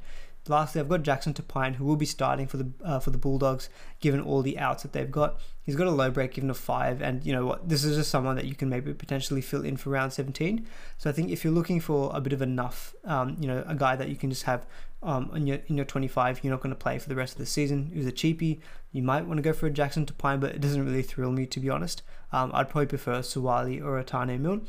[0.48, 3.68] Lastly, I've got Jackson Topine, who will be starting for the uh, for the Bulldogs,
[4.00, 5.40] given all the outs that they've got.
[5.62, 7.68] He's got a low break given of five, and you know what?
[7.68, 10.66] This is just someone that you can maybe potentially fill in for round 17.
[10.98, 13.76] So I think if you're looking for a bit of enough, um, you know, a
[13.76, 14.66] guy that you can just have
[15.04, 17.38] um, in your in your 25, you're not going to play for the rest of
[17.38, 17.92] the season.
[17.94, 18.58] Who's a cheapie?
[18.90, 21.46] You might want to go for a Jackson Topine, but it doesn't really thrill me
[21.46, 22.02] to be honest.
[22.32, 24.66] Um, I'd probably prefer Suaalii or a Milne.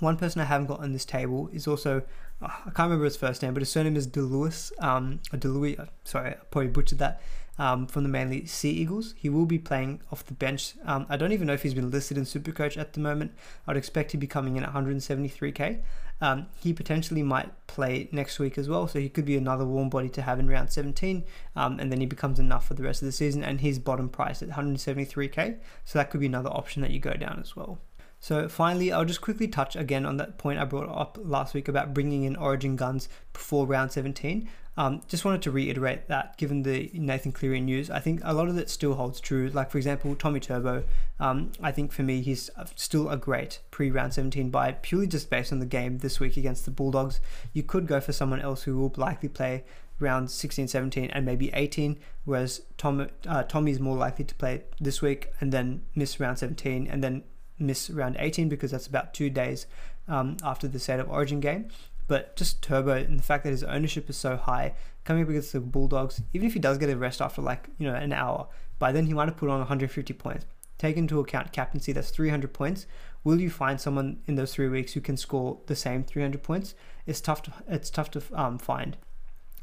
[0.00, 2.02] One person I haven't got on this table is also
[2.46, 4.72] I can't remember his first name, but his surname is DeLewis.
[4.82, 5.78] Um, DeLewis.
[5.78, 7.20] Uh, sorry, I probably butchered that.
[7.56, 9.14] Um, from the Manly Sea Eagles.
[9.16, 10.74] He will be playing off the bench.
[10.84, 13.30] Um, I don't even know if he's been listed in Supercoach at the moment.
[13.68, 15.80] I'd expect to be coming in at 173k.
[16.20, 19.88] Um, he potentially might play next week as well, so he could be another warm
[19.88, 21.22] body to have in round 17,
[21.54, 23.44] um, and then he becomes enough for the rest of the season.
[23.44, 27.14] And his bottom price at 173k, so that could be another option that you go
[27.14, 27.78] down as well.
[28.24, 31.68] So finally, I'll just quickly touch again on that point I brought up last week
[31.68, 34.48] about bringing in Origin guns before round 17.
[34.78, 38.48] Um, just wanted to reiterate that given the Nathan Cleary news, I think a lot
[38.48, 39.50] of it still holds true.
[39.50, 40.84] Like, for example, Tommy Turbo,
[41.20, 45.28] um, I think for me, he's still a great pre round 17 buy, purely just
[45.28, 47.20] based on the game this week against the Bulldogs.
[47.52, 49.64] You could go for someone else who will likely play
[50.00, 55.02] round 16, 17, and maybe 18, whereas Tom, uh, Tommy's more likely to play this
[55.02, 57.22] week and then miss round 17 and then
[57.58, 59.66] miss round 18 because that's about two days
[60.08, 61.68] um, after the State of Origin game.
[62.06, 65.52] But just Turbo and the fact that his ownership is so high, coming up against
[65.52, 68.46] the Bulldogs, even if he does get a rest after like you know an hour,
[68.78, 70.44] by then he might have put on 150 points.
[70.76, 72.86] Take into account captaincy, that's 300 points.
[73.22, 76.74] Will you find someone in those three weeks who can score the same 300 points?
[77.06, 78.96] It's tough to it's tough to um, find.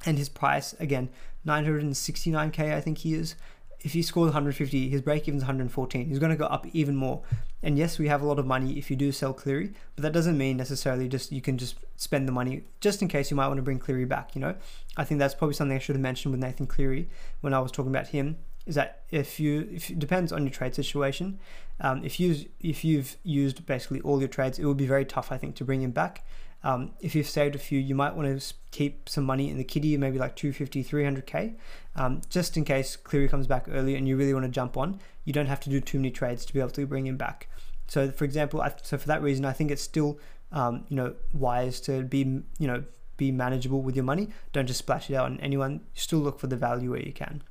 [0.04, 1.10] And his price again,
[1.46, 3.36] 969k, I think he is
[3.84, 6.08] if he scores 150, his break even is 114.
[6.08, 7.22] He's going to go up even more.
[7.63, 10.13] And yes, we have a lot of money if you do sell Cleary, but that
[10.13, 13.48] doesn't mean necessarily just you can just spend the money just in case you might
[13.48, 14.36] want to bring Cleary back.
[14.36, 14.56] You know,
[14.98, 17.10] I think that's probably something I should have mentioned with Nathan Cleary
[17.41, 18.38] when I was talking about him.
[18.67, 21.39] Is that if you if it depends on your trade situation,
[21.80, 25.32] um, if you if you've used basically all your trades, it would be very tough
[25.32, 26.24] I think to bring him back.
[26.63, 29.63] Um, if you've saved a few, you might want to keep some money in the
[29.63, 31.56] kitty, maybe like 250, 300k,
[31.95, 35.00] um, just in case Cleary comes back early and you really want to jump on.
[35.26, 37.47] You don't have to do too many trades to be able to bring him back.
[37.88, 40.19] So, for example, I, so for that reason, I think it's still,
[40.52, 42.19] um, you know, wise to be,
[42.60, 42.84] you know,
[43.17, 44.30] be manageable with your money.
[44.54, 45.82] Don't just splash it out on anyone.
[45.93, 47.43] Still look for the value where you can.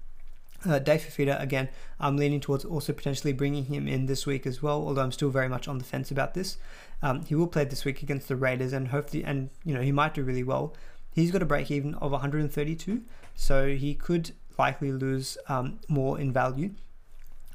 [0.66, 1.68] Uh, Dave Fifita, again,
[1.98, 5.30] I'm leaning towards also potentially bringing him in this week as well, although I'm still
[5.30, 6.58] very much on the fence about this.
[7.02, 9.92] Um, he will play this week against the Raiders, and hopefully, and you know, he
[9.92, 10.74] might do really well.
[11.12, 13.02] He's got a break even of 132,
[13.34, 16.70] so he could likely lose um, more in value.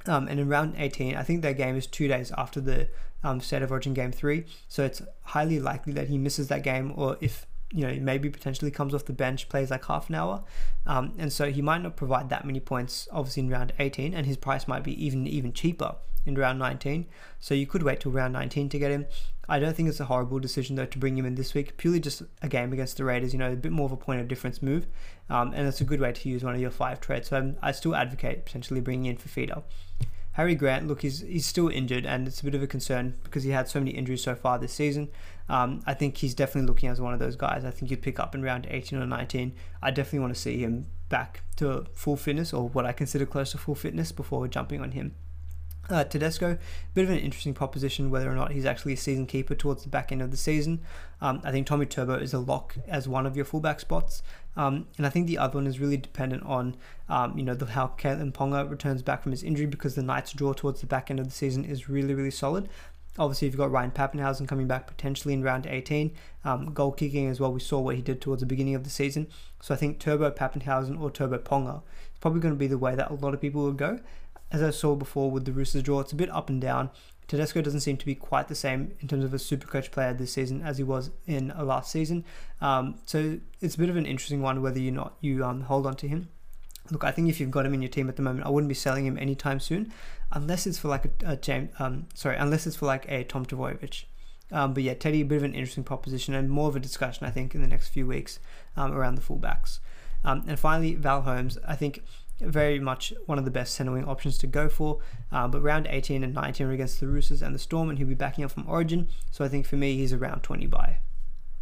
[0.07, 2.89] Um, and in round 18, I think their game is two days after the
[3.23, 6.93] um, State of Origin game three, so it's highly likely that he misses that game,
[6.95, 10.43] or if you know, maybe potentially comes off the bench, plays like half an hour,
[10.85, 14.25] um, and so he might not provide that many points, obviously in round 18, and
[14.25, 17.05] his price might be even even cheaper in round 19.
[17.39, 19.05] So you could wait till round 19 to get him.
[19.47, 21.99] I don't think it's a horrible decision though to bring him in this week, purely
[21.99, 23.33] just a game against the Raiders.
[23.33, 24.87] You know, a bit more of a point of difference move,
[25.29, 27.29] um, and it's a good way to use one of your five trades.
[27.29, 29.63] So I still advocate potentially bringing in Fifita.
[30.33, 33.43] Harry Grant, look, he's he's still injured, and it's a bit of a concern because
[33.43, 35.09] he had so many injuries so far this season.
[35.47, 37.63] Um, I think he's definitely looking as one of those guys.
[37.63, 39.55] I think you'd pick up in round 18 or 19.
[39.81, 43.51] I definitely want to see him back to full fitness or what I consider close
[43.51, 45.15] to full fitness before jumping on him.
[45.87, 46.57] Uh, Tedesco,
[46.95, 49.89] bit of an interesting proposition whether or not he's actually a season keeper towards the
[49.89, 50.81] back end of the season.
[51.21, 54.23] Um, I think Tommy Turbo is a lock as one of your fullback spots,
[54.57, 56.75] um, and I think the other one is really dependent on
[57.07, 60.33] um, you know the, how Kalyn Ponga returns back from his injury because the Knights'
[60.33, 62.67] draw towards the back end of the season is really really solid.
[63.19, 66.11] Obviously, you've got Ryan Papenhuyzen coming back potentially in round 18.
[66.43, 68.89] Um, goal kicking as well, we saw what he did towards the beginning of the
[68.89, 69.27] season.
[69.61, 72.93] So I think Turbo Papenhuyzen or Turbo Ponga is probably going to be the way
[72.95, 73.99] that a lot of people will go
[74.55, 76.89] as I saw before with the Roosters draw, it's a bit up and down.
[77.27, 80.13] Tedesco doesn't seem to be quite the same in terms of a super coach player
[80.13, 82.23] this season as he was in last season.
[82.61, 85.85] Um, so it's a bit of an interesting one whether you not you um, hold
[85.85, 86.29] on to him.
[86.91, 88.69] Look, I think if you've got him in your team at the moment, I wouldn't
[88.69, 89.91] be selling him anytime soon,
[90.31, 91.71] unless it's for like a, a James.
[91.79, 94.05] Um, sorry, unless it's for like a Tom Trbojevic.
[94.51, 97.25] Um, but yeah, Teddy, a bit of an interesting proposition and more of a discussion,
[97.25, 98.39] I think, in the next few weeks
[98.77, 99.79] um, around the fullbacks.
[100.23, 101.57] Um, and finally, Val Holmes.
[101.67, 102.03] I think
[102.39, 104.99] very much one of the best centre wing options to go for.
[105.31, 108.07] Uh, but round 18 and 19 are against the Roosters and the Storm, and he'll
[108.07, 109.07] be backing up from Origin.
[109.31, 110.99] So I think for me, he's around 20 buy.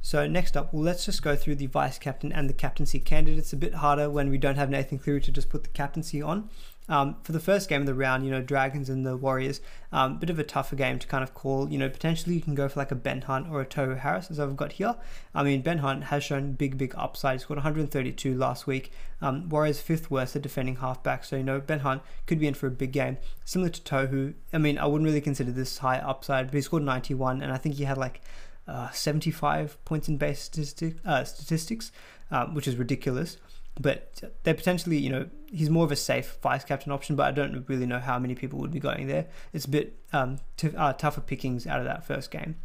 [0.01, 3.53] So next up, well, let's just go through the vice captain and the captaincy candidates.
[3.53, 6.49] A bit harder when we don't have Nathan Cleary to just put the captaincy on.
[6.89, 9.61] Um, for the first game of the round, you know, Dragons and the Warriors,
[9.93, 11.69] um, bit of a tougher game to kind of call.
[11.69, 14.29] You know, potentially you can go for like a Ben Hunt or a Tohu Harris,
[14.29, 14.95] as I've got here.
[15.33, 17.35] I mean, Ben Hunt has shown big, big upside.
[17.35, 18.91] He scored 132 last week.
[19.21, 22.53] Um, Warriors fifth worst at defending halfback, so you know Ben Hunt could be in
[22.53, 24.33] for a big game, similar to Tohu.
[24.51, 27.57] I mean, I wouldn't really consider this high upside, but he scored 91, and I
[27.57, 28.19] think he had like
[28.67, 31.93] uh, 75 points in base statistic, uh, statistics,
[32.31, 33.37] um, which is ridiculous
[33.79, 37.31] but they're potentially, you know, he's more of a safe vice captain option, but I
[37.31, 39.27] don't really know how many people would be going there.
[39.51, 42.55] It's a bit um, t- uh, tougher pickings out of that first game.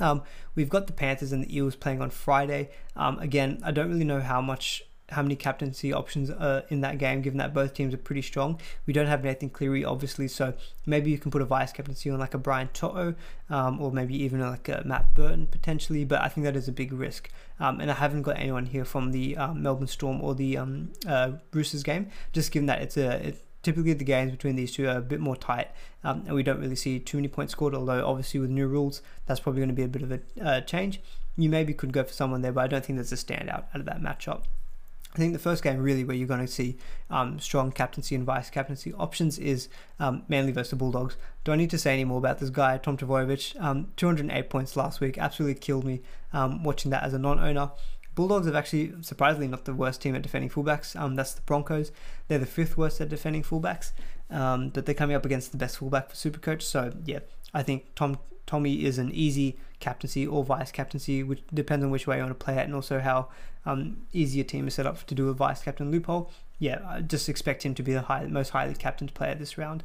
[0.00, 0.22] Um,
[0.54, 2.70] we've got the Panthers and the Eels playing on Friday.
[2.94, 6.98] Um, again, I don't really know how much how many captaincy options are in that
[6.98, 8.60] game, given that both teams are pretty strong.
[8.86, 10.54] We don't have Nathan Cleary, obviously, so
[10.84, 13.14] maybe you can put a vice captaincy on like a Brian To'o,
[13.48, 16.72] um, or maybe even like a Matt Burton potentially, but I think that is a
[16.72, 17.30] big risk.
[17.58, 20.92] Um, and I haven't got anyone here from the um, Melbourne Storm or the um,
[21.06, 24.86] uh, Roosters game, just given that it's a it, typically the games between these two
[24.86, 25.68] are a bit more tight,
[26.04, 27.74] um, and we don't really see too many points scored.
[27.74, 30.60] Although obviously with new rules, that's probably going to be a bit of a uh,
[30.60, 31.00] change.
[31.36, 33.80] You maybe could go for someone there, but I don't think there's a standout out
[33.80, 34.44] of that matchup.
[35.14, 36.76] I think the first game really where you're going to see
[37.10, 41.16] um, strong captaincy and vice captaincy options is um, Manly versus the Bulldogs.
[41.44, 43.60] Do I need to say any more about this guy, Tom Trbojevic?
[43.60, 46.02] Um, 208 points last week, absolutely killed me
[46.32, 47.70] um, watching that as a non-owner.
[48.14, 50.98] Bulldogs have actually surprisingly not the worst team at defending fullbacks.
[50.98, 51.92] Um, that's the Broncos.
[52.26, 53.92] They're the fifth worst at defending fullbacks,
[54.30, 56.62] um, but they're coming up against the best fullback for Supercoach.
[56.62, 57.20] So yeah,
[57.54, 58.18] I think Tom
[58.48, 62.36] Tommy is an easy captaincy or vice captaincy, which depends on which way you want
[62.36, 63.28] to play it, and also how
[63.66, 66.30] um, easy your team is set up to do a vice captain loophole.
[66.58, 69.84] Yeah, I just expect him to be the high, most highly captained player this round.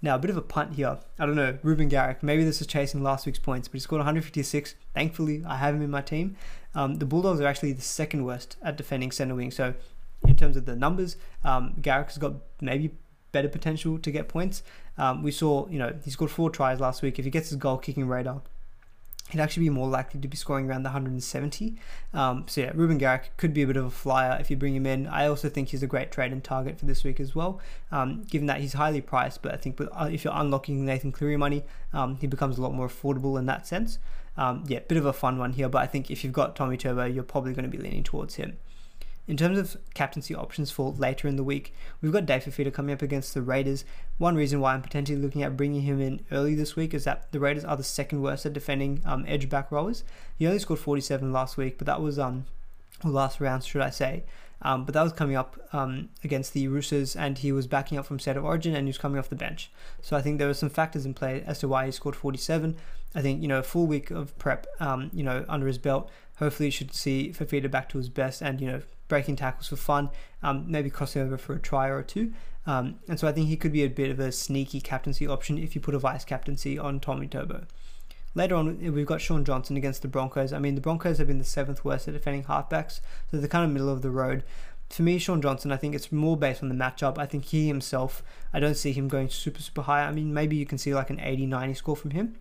[0.00, 0.98] Now, a bit of a punt here.
[1.18, 2.22] I don't know, Reuben Garrick.
[2.22, 4.74] Maybe this is chasing last week's points, but he scored 156.
[4.94, 6.36] Thankfully, I have him in my team.
[6.74, 9.50] Um, the Bulldogs are actually the second worst at defending centre wing.
[9.50, 9.74] So,
[10.26, 12.92] in terms of the numbers, um, Garrick has got maybe
[13.32, 14.62] better potential to get points.
[14.98, 17.18] Um, we saw, you know, he scored four tries last week.
[17.18, 18.42] If he gets his goal kicking radar,
[19.30, 21.76] he'd actually be more likely to be scoring around the 170.
[22.14, 24.74] Um, so yeah, Reuben Garrick could be a bit of a flyer if you bring
[24.74, 25.06] him in.
[25.06, 27.60] I also think he's a great trade and target for this week as well,
[27.92, 29.42] um, given that he's highly priced.
[29.42, 32.62] But I think with, uh, if you're unlocking Nathan Cleary money, um, he becomes a
[32.62, 33.98] lot more affordable in that sense.
[34.36, 36.76] Um, yeah, bit of a fun one here, but I think if you've got Tommy
[36.76, 38.56] Turbo, you're probably going to be leaning towards him.
[39.28, 42.94] In terms of captaincy options for later in the week, we've got Dave Fifita coming
[42.94, 43.84] up against the Raiders.
[44.16, 47.30] One reason why I'm potentially looking at bringing him in early this week is that
[47.30, 50.02] the Raiders are the second worst at defending um, edge back rollers.
[50.38, 52.46] He only scored 47 last week, but that was um
[53.04, 54.24] last round, should I say?
[54.62, 58.06] Um, but that was coming up um, against the Roosters, and he was backing up
[58.06, 59.70] from State of Origin, and he was coming off the bench.
[60.02, 62.76] So I think there were some factors in play as to why he scored 47.
[63.14, 66.10] I think you know a full week of prep, um, you know, under his belt.
[66.38, 69.76] Hopefully, you should see Fifita back to his best, and you know, breaking tackles for
[69.76, 70.10] fun,
[70.42, 72.32] um, maybe crossing over for a try or two.
[72.66, 75.58] Um, and so I think he could be a bit of a sneaky captaincy option
[75.58, 77.66] if you put a vice captaincy on Tommy Turbo.
[78.34, 80.52] Later on, we've got Shaun Johnson against the Broncos.
[80.52, 83.00] I mean, the Broncos have been the seventh worst at defending halfbacks,
[83.30, 84.44] so they're kind of middle of the road.
[84.90, 87.18] For me, Shaun Johnson, I think it's more based on the matchup.
[87.18, 90.04] I think he himself, I don't see him going super, super high.
[90.04, 92.36] I mean, maybe you can see like an 80 90 score from him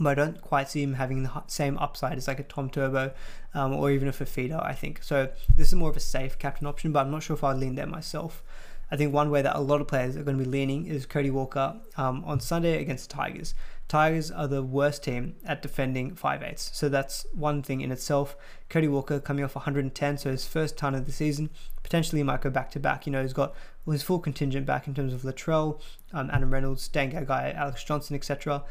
[0.00, 3.12] but I don't quite see him having the same upside as like a Tom Turbo
[3.54, 5.02] um, or even a Fifita, I think.
[5.02, 7.56] So this is more of a safe captain option, but I'm not sure if I'd
[7.56, 8.42] lean there myself.
[8.90, 11.04] I think one way that a lot of players are going to be leaning is
[11.04, 13.54] Cody Walker um, on Sunday against the Tigers.
[13.86, 18.36] Tigers are the worst team at defending 5'8s, so that's one thing in itself.
[18.68, 21.50] Cody Walker coming off 110, so his first ton of the season.
[21.82, 23.06] Potentially might go back to back.
[23.06, 23.54] You know, he's got
[23.86, 25.80] his full contingent back in terms of Latrell,
[26.12, 28.62] um, Adam Reynolds, Dan Gagai, Alex Johnston, etc.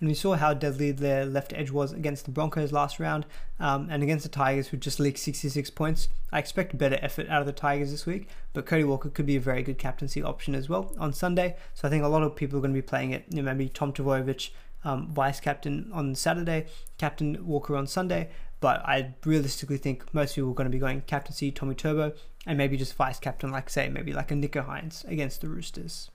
[0.00, 3.26] And we saw how deadly their left edge was against the Broncos last round
[3.58, 6.08] um, and against the Tigers, who just leaked 66 points.
[6.32, 9.36] I expect better effort out of the Tigers this week, but Cody Walker could be
[9.36, 11.56] a very good captaincy option as well on Sunday.
[11.74, 13.24] So I think a lot of people are going to be playing it.
[13.28, 14.50] You know, maybe Tom Trbojevic,
[14.84, 18.30] um, vice captain on Saturday, Captain Walker on Sunday.
[18.60, 22.12] But I realistically think most people are going to be going captaincy Tommy Turbo
[22.46, 26.10] and maybe just vice captain, like say, maybe like a Nicho Hynes against the Roosters.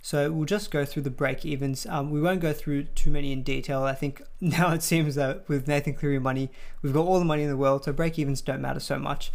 [0.00, 1.86] So we'll just go through the break evens.
[1.86, 3.82] Um, we won't go through too many in detail.
[3.82, 6.50] I think now it seems that with Nathan Cleary money,
[6.82, 9.32] we've got all the money in the world, so break evens don't matter so much.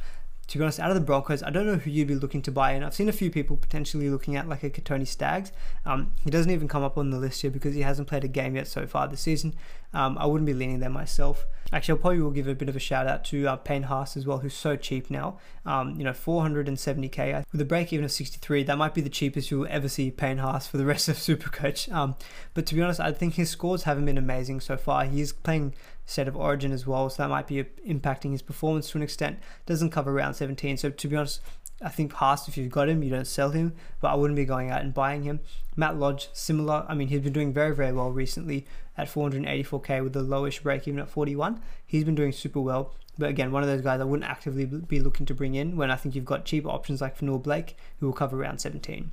[0.48, 2.52] To be honest, out of the Broncos, I don't know who you'd be looking to
[2.52, 2.84] buy in.
[2.84, 5.54] I've seen a few people potentially looking at like a Kotoni Staggs.
[5.86, 8.28] Um, he doesn't even come up on the list here because he hasn't played a
[8.28, 9.54] game yet so far this season.
[9.94, 11.46] Um, I wouldn't be leaning there myself.
[11.72, 14.16] Actually, I probably will give a bit of a shout out to uh, Payne Haas
[14.16, 15.40] as well, who's so cheap now.
[15.66, 18.64] Um, you know, 470k with a break even of 63.
[18.64, 21.92] That might be the cheapest you'll ever see Payne Haas for the rest of Supercoach.
[21.92, 22.16] Um,
[22.54, 25.06] but to be honest, I think his scores haven't been amazing so far.
[25.06, 25.74] He's playing
[26.06, 29.40] State of Origin as well, so that might be impacting his performance to an extent.
[29.66, 31.42] Doesn't cover round 17, so to be honest,
[31.82, 34.46] I think Haas, if you've got him, you don't sell him, but I wouldn't be
[34.46, 35.40] going out and buying him.
[35.76, 36.86] Matt Lodge, similar.
[36.88, 38.66] I mean, he's been doing very, very well recently
[38.98, 41.62] at 484k with the lowish break even at 41.
[41.86, 42.94] He's been doing super well.
[43.18, 45.92] But again, one of those guys I wouldn't actively be looking to bring in when
[45.92, 49.12] I think you've got cheaper options like Fonua Blake, who will cover around 17.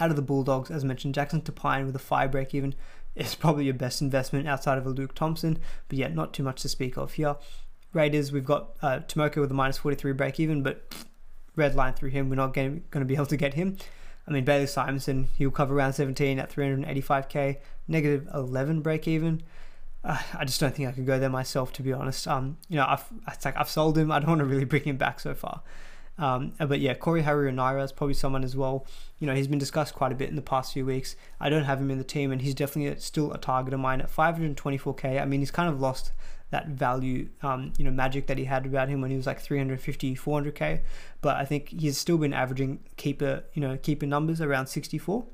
[0.00, 2.74] Out of the Bulldogs, as mentioned, Jackson Topine with a 5 break even
[3.14, 5.58] is probably your best investment outside of a Luke Thompson,
[5.88, 7.36] but yet not too much to speak of here.
[7.92, 10.94] Raiders, we've got uh, Timoko with a minus 43 break even, but
[11.56, 12.30] red line through him.
[12.30, 13.76] We're not going to be able to get him.
[14.26, 17.58] I mean, Bailey Simonsson, he'll cover around 17 at 385k,
[17.88, 19.42] negative 11 break even.
[20.04, 22.26] Uh, I just don't think I could go there myself, to be honest.
[22.26, 24.10] Um, you know, I've it's like I've sold him.
[24.12, 25.62] I don't want to really bring him back so far.
[26.18, 28.86] Um, but yeah, Corey Harawira-Naera is probably someone as well.
[29.18, 31.16] You know, he's been discussed quite a bit in the past few weeks.
[31.40, 34.00] I don't have him in the team, and he's definitely still a target of mine
[34.00, 35.20] at 524k.
[35.20, 36.12] I mean, he's kind of lost
[36.52, 39.40] that value, um, you know, magic that he had about him when he was like
[39.40, 40.82] 350, 400k.
[41.22, 45.24] But I think he's still been averaging keeper, you know, keeper numbers around 64.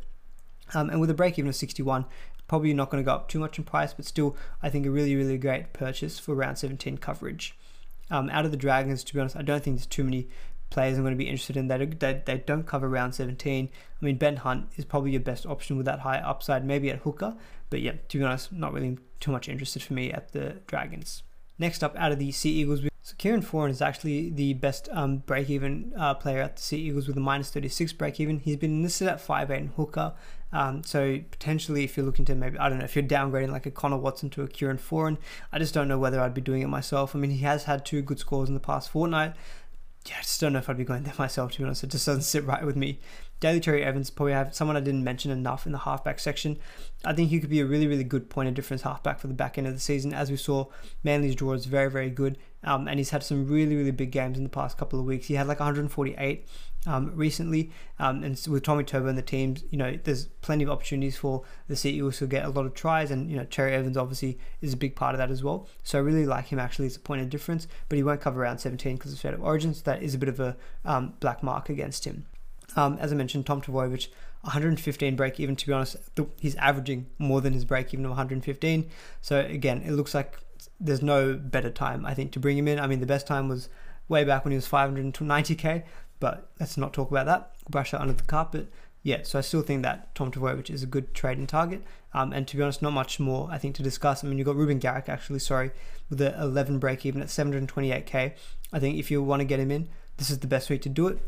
[0.74, 2.06] Um, and with a break even of 61,
[2.46, 4.90] probably not going to go up too much in price, but still, I think a
[4.92, 7.56] really, really great purchase for round 17 coverage.
[8.10, 10.28] Um, out of the Dragons, to be honest, I don't think there's too many
[10.70, 13.70] players I'm going to be interested in that they, they don't cover round 17.
[14.00, 17.00] I mean, Ben Hunt is probably your best option with that high upside, maybe at
[17.00, 17.34] hooker,
[17.70, 21.22] but yeah, to be honest, not really too much interested for me at the Dragons.
[21.58, 25.18] Next up, out of the Sea Eagles, so Kieran Foran is actually the best um,
[25.18, 28.40] break-even uh, player at the Sea Eagles with a minus 36 break-even.
[28.40, 30.12] He's been listed at 5'8 and hooker.
[30.52, 33.66] Um, so potentially, if you're looking to maybe I don't know if you're downgrading like
[33.66, 35.16] a Connor Watson to a Kieran Foran,
[35.52, 37.16] I just don't know whether I'd be doing it myself.
[37.16, 39.34] I mean, he has had two good scores in the past fortnight
[40.08, 41.84] yeah, I just don't know if I'd be going there myself, to be honest.
[41.84, 43.00] It just doesn't sit right with me.
[43.40, 46.58] Daly Cherry Evans probably have someone I didn't mention enough in the halfback section.
[47.04, 49.34] I think he could be a really, really good point of difference halfback for the
[49.34, 50.12] back end of the season.
[50.12, 50.66] As we saw,
[51.04, 54.36] Manly's draw is very, very good, um, and he's had some really, really big games
[54.36, 55.26] in the past couple of weeks.
[55.26, 56.46] He had like 148
[56.86, 57.70] um, recently,
[58.00, 61.44] um, and with Tommy Turbo and the teams, you know, there's plenty of opportunities for
[61.68, 64.72] the Sea to get a lot of tries, and you know, Cherry Evans obviously is
[64.72, 65.68] a big part of that as well.
[65.84, 68.42] So I really like him actually as a point of difference, but he won't cover
[68.42, 71.14] around 17 because of State of Origin, so that is a bit of a um,
[71.20, 72.26] black mark against him.
[72.78, 74.06] Um, as I mentioned, Tom Trbojevic,
[74.42, 75.56] 115 break even.
[75.56, 75.96] To be honest,
[76.38, 78.88] he's averaging more than his break even of 115.
[79.20, 80.38] So again, it looks like
[80.78, 82.78] there's no better time I think to bring him in.
[82.78, 83.68] I mean, the best time was
[84.08, 85.82] way back when he was 590k,
[86.20, 87.50] but let's not talk about that.
[87.68, 88.72] Brush that under the carpet.
[89.02, 91.82] Yeah, so I still think that Tom Trbojevic is a good trading target.
[92.14, 94.22] Um, and to be honest, not much more I think to discuss.
[94.22, 95.72] I mean, you've got Reuben Garrick actually, sorry,
[96.08, 98.34] with the 11 break even at 728k.
[98.72, 100.88] I think if you want to get him in, this is the best way to
[100.88, 101.18] do it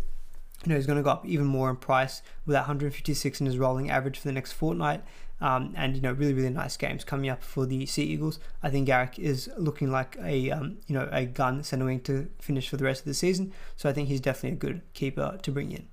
[0.65, 3.47] you know, he's going to go up even more in price with that 156 in
[3.47, 5.03] his rolling average for the next fortnight.
[5.41, 8.39] Um, and you know, really, really nice games coming up for the Sea Eagles.
[8.63, 12.29] I think Garrick is looking like a um, you know a gun centre wing to
[12.39, 13.53] finish for the rest of the season.
[13.77, 15.89] So I think he's definitely a good keeper to bring in.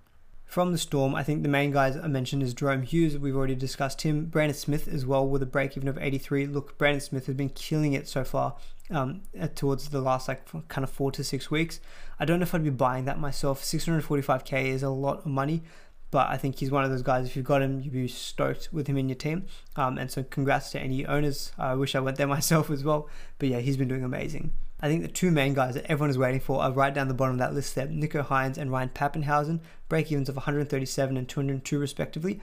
[0.47, 3.17] From the Storm, I think the main guys I mentioned is Jahrome Hughes.
[3.17, 4.27] We've already discussed him.
[4.27, 6.47] Brandon Smith as well with a break even of 83.
[6.47, 8.55] Look, Brandon Smith has been killing it so far
[8.89, 9.23] um,
[9.55, 11.81] towards the last like kind of four to six weeks.
[12.17, 13.61] I don't know if I'd be buying that myself.
[13.61, 15.63] 645k is a lot of money,
[16.11, 17.27] but I think he's one of those guys.
[17.27, 19.47] If you've got him, you'd be stoked with him in your team.
[19.75, 21.51] Um, and so, congrats to any owners.
[21.57, 23.09] I wish I went there myself as well.
[23.37, 24.53] But yeah, he's been doing amazing.
[24.80, 27.13] I think the two main guys that everyone is waiting for are right down the
[27.13, 29.59] bottom of that list there Nicho Hynes and Ryan Papenhuyzen,
[29.89, 32.41] break evens of 137 and 202 respectively.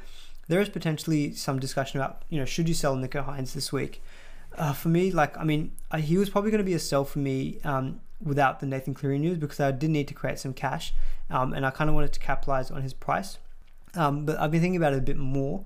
[0.48, 4.02] There is potentially some discussion about, you know, should you sell Nicho Hynes this week?
[4.56, 7.04] Uh, for me, like, I mean, uh, he was probably going to be a sell
[7.04, 10.54] for me um, without the Nathan Cleary news because I did need to create some
[10.54, 10.92] cash
[11.30, 13.38] um, and I kind of wanted to capitalize on his price.
[13.94, 15.64] Um, but I've been thinking about it a bit more.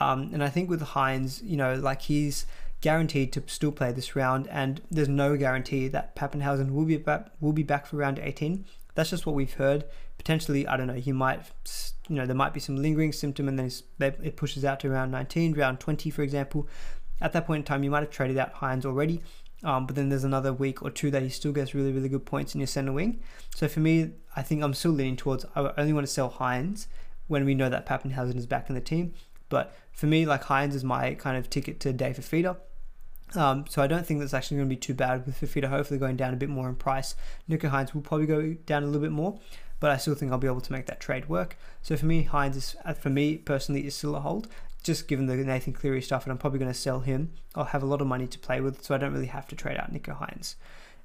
[0.00, 2.46] Um, and I think with Hynes, you know, like he's
[2.82, 7.28] guaranteed to still play this round, and there's no guarantee that Papenhuyzen will be back,
[7.40, 8.66] will be back for round 18.
[8.94, 9.84] That's just what we've heard.
[10.18, 10.94] Potentially, I don't know.
[10.94, 11.50] He might,
[12.08, 13.70] you know, there might be some lingering symptom, and then
[14.22, 16.68] it pushes out to round 19, round 20, for example.
[17.20, 19.22] At that point in time, you might have traded out Hynes already,
[19.62, 22.26] um, but then there's another week or two that he still gets really, really good
[22.26, 23.20] points in your center wing.
[23.54, 26.88] So for me, I think I'm still leaning towards I only want to sell Hynes
[27.28, 29.14] when we know that Papenhuyzen is back in the team.
[29.48, 32.56] But for me, like Hynes is my kind of ticket to Dave Fifita.
[33.34, 35.98] Um, so I don't think that's actually going to be too bad with Fifita hopefully
[35.98, 37.14] going down a bit more in price.
[37.48, 39.38] Nicho Hynes will probably go down a little bit more,
[39.80, 41.56] but I still think I'll be able to make that trade work.
[41.82, 44.48] So for me, Hynes is, uh, for me personally, is still a hold.
[44.82, 47.32] Just given the Nathan Cleary stuff, and I'm probably going to sell him.
[47.54, 49.56] I'll have a lot of money to play with, so I don't really have to
[49.56, 50.56] trade out Nicho Hynes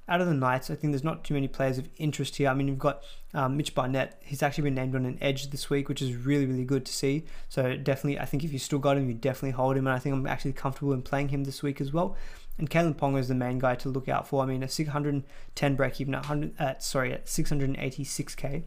[0.08, 2.48] out of the Knights, I think there's not too many players of interest here.
[2.48, 3.02] I mean, you've got
[3.34, 4.20] um, Mitch Barnett.
[4.24, 6.92] He's actually been named on an edge this week, which is really, really good to
[6.92, 7.24] see.
[7.48, 9.86] So definitely, I think if you still got him, you definitely hold him.
[9.86, 12.16] And I think I'm actually comfortable in playing him this week as well.
[12.56, 14.42] And Kalyn Ponga is the main guy to look out for.
[14.42, 18.64] I mean, a 610 break even at 100, at, sorry, at 686k.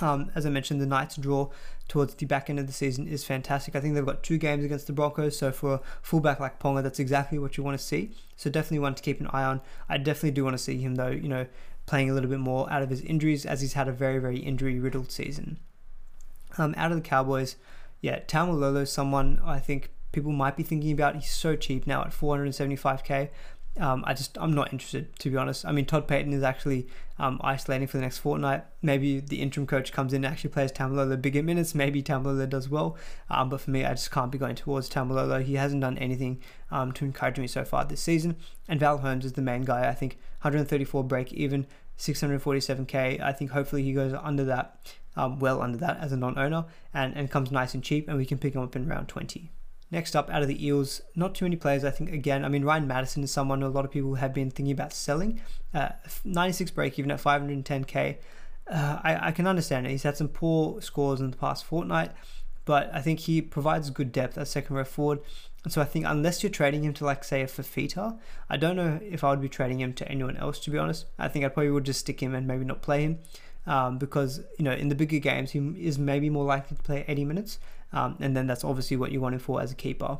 [0.00, 1.50] Um, as I mentioned, the Knights draw
[1.88, 3.76] towards the back end of the season is fantastic.
[3.76, 6.82] I think they've got two games against the Broncos, so for a fullback like Ponga,
[6.82, 8.12] that's exactly what you want to see.
[8.36, 9.60] So definitely one to keep an eye on.
[9.88, 11.46] I definitely do want to see him though, you know,
[11.86, 14.38] playing a little bit more out of his injuries as he's had a very, very
[14.38, 15.58] injury riddled season.
[16.58, 17.56] Um, out of the Cowboys,
[18.00, 21.16] yeah, Taumalolo, someone I think people might be thinking about.
[21.16, 23.30] He's so cheap now at 475k.
[23.80, 25.64] Um, I just I'm not interested to be honest.
[25.64, 26.86] I mean Todd Payten is actually
[27.18, 28.64] um, isolating for the next fortnight.
[28.82, 31.74] Maybe the interim coach comes in and actually plays Taumalolo bigger minutes.
[31.74, 32.98] Maybe Taumalolo does well,
[33.30, 35.42] um, but for me I just can't be going towards Taumalolo.
[35.42, 38.36] He hasn't done anything um, to encourage me so far this season.
[38.68, 39.88] And Val Holmes is the main guy.
[39.88, 41.66] I think 134 break even,
[41.98, 43.22] 647k.
[43.22, 47.16] I think hopefully he goes under that, um, well under that as a non-owner, and
[47.16, 49.50] and comes nice and cheap, and we can pick him up in round 20.
[49.92, 51.84] Next up, out of the Eels, not too many players.
[51.84, 52.46] I think again.
[52.46, 55.42] I mean, Ryan Matterson is someone a lot of people have been thinking about selling.
[55.74, 55.90] Uh,
[56.24, 58.16] 96 break even at 510k.
[58.70, 59.90] Uh, I, I can understand it.
[59.90, 62.12] He's had some poor scores in the past fortnight,
[62.64, 65.20] but I think he provides good depth as second row forward.
[65.62, 68.18] And so I think unless you're trading him to like say a Fifita,
[68.48, 71.04] I don't know if I would be trading him to anyone else to be honest.
[71.18, 73.18] I think I probably would just stick him and maybe not play him.
[73.64, 77.04] Um, because you know in the bigger games he is maybe more likely to play
[77.06, 77.58] 80 minutes,
[77.92, 80.18] um, and then that's obviously what you want him for as a keeper.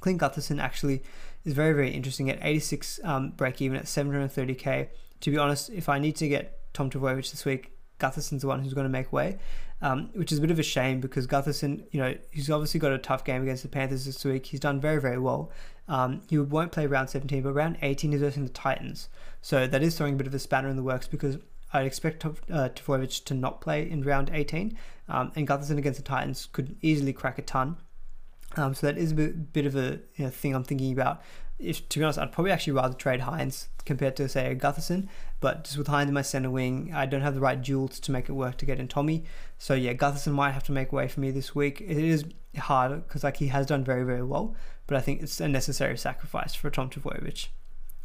[0.00, 1.02] Clint Gutherson actually
[1.44, 4.88] is very very interesting at 86 um, break even at 730k.
[5.20, 8.62] To be honest, if I need to get Tom Trbojevic this week, Gutherson's the one
[8.62, 9.38] who's going to make way,
[9.80, 12.92] um, which is a bit of a shame because Gutherson, you know, he's obviously got
[12.92, 14.46] a tough game against the Panthers this week.
[14.46, 15.50] He's done very, very well.
[15.88, 19.08] Um, he won't play round 17, but round 18 is versus the Titans.
[19.42, 21.38] So that is throwing a bit of a spanner in the works because
[21.74, 26.48] I'd expect uh, to not play in round 18, um, and Gutherson against the Titans
[26.52, 27.76] could easily crack a ton.
[28.56, 31.20] Um, so that is a bit, bit of a you know, thing I'm thinking about
[31.58, 35.08] if to be honest, I'd probably actually rather trade Hynes compared to say Gutherson.
[35.40, 38.12] But just with Hynes in my center wing, I don't have the right jewels to
[38.12, 39.24] make it work to get in Tommy.
[39.58, 41.80] So yeah, Gutherson might have to make way for me this week.
[41.80, 42.24] It is
[42.58, 44.54] hard because like he has done very very well,
[44.86, 47.48] but I think it's a necessary sacrifice for Tom Trbojevic.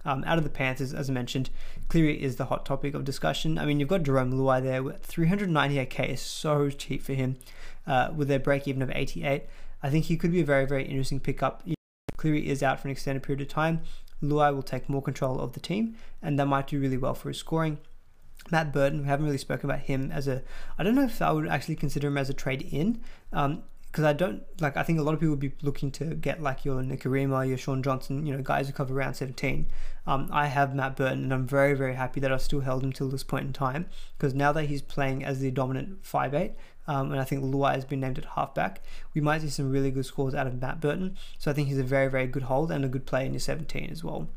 [0.06, 1.50] Um, out of the Panthers, as I mentioned,
[1.90, 3.58] Cleary is the hot topic of discussion.
[3.58, 4.82] I mean, you've got Jarome Luai there.
[4.82, 7.38] 398k is so cheap for him,
[7.86, 9.44] uh, with their break even of 88.
[9.84, 11.64] I think he could be a very very interesting pickup.
[12.18, 13.82] Cleary is out for an extended period of time,
[14.22, 17.30] Luai will take more control of the team, and that might do really well for
[17.30, 17.78] his scoring.
[18.52, 20.44] Matt Burton, we haven't really spoken about him as a.
[20.78, 24.04] I don't know if I would actually consider him as a trade in, um, because
[24.04, 24.78] I don't like.
[24.78, 27.58] I think a lot of people would be looking to get like your Nikorima, your
[27.58, 29.68] Shaun Johnson, you know, guys who cover around 17.
[30.06, 32.94] Um, I have Matt Burton, and I'm very very happy that I've still held him
[32.94, 33.88] till this point in time
[34.18, 36.54] because now that he's playing as the dominant five eight,
[36.88, 38.82] um, and I think Luai has been named at halfback.
[39.14, 41.18] We might see some really good scores out of Matt Burton.
[41.38, 43.40] So I think he's a very, very good hold and a good player in your
[43.40, 44.28] 17 as well.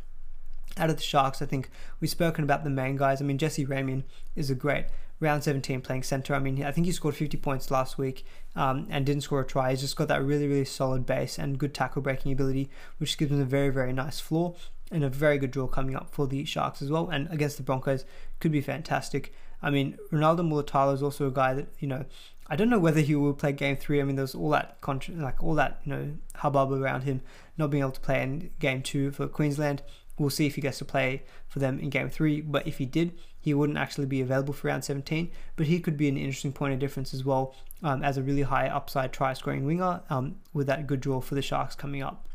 [0.76, 3.22] Out of the Sharks, I think we've spoken about the main guys.
[3.22, 4.04] I mean, Jesse Ramien
[4.36, 4.86] is a great
[5.22, 6.34] round 17 playing centre.
[6.34, 9.46] I mean, I think he scored 50 points last week um, and didn't score a
[9.46, 9.70] try.
[9.70, 12.68] He's just got that really, really solid base and good tackle breaking ability,
[12.98, 14.56] which gives him a very, very nice floor
[14.90, 17.08] and a very good draw coming up for the Sharks as well.
[17.08, 18.04] And against the Broncos,
[18.40, 19.32] could be fantastic.
[19.62, 22.04] I mean, Ronaldo Mulitalo is also a guy that, you know,
[22.48, 24.00] I don't know whether he will play game three.
[24.00, 27.22] I mean, there's all that contra- like all that you know hubbub around him
[27.56, 29.82] not being able to play in game two for Queensland.
[30.18, 32.42] We'll see if he gets to play for them in game three.
[32.42, 35.30] But if he did, he wouldn't actually be available for round 17.
[35.56, 38.42] But he could be an interesting point of difference as well um, as a really
[38.42, 42.28] high upside try scoring winger um, with that good draw for the Sharks coming up.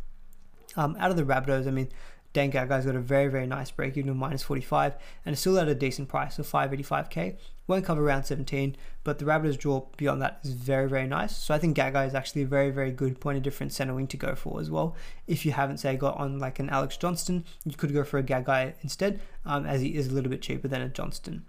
[0.75, 1.87] Um, out of the Rabbitohs, I mean,
[2.33, 5.57] Dan Gagai's got a very, very nice break even of minus 45 and it's still
[5.59, 7.37] at a decent price of 585k.
[7.67, 11.35] Won't cover round 17, but the Rabbitohs draw beyond that is very, very nice.
[11.35, 14.07] So I think Gagai is actually a very, very good point of difference center wing
[14.07, 14.95] to go for as well.
[15.27, 18.23] If you haven't, say, got on like an Alex Johnston, you could go for a
[18.23, 21.43] Gagai instead, um, as he is a little bit cheaper than a Johnston.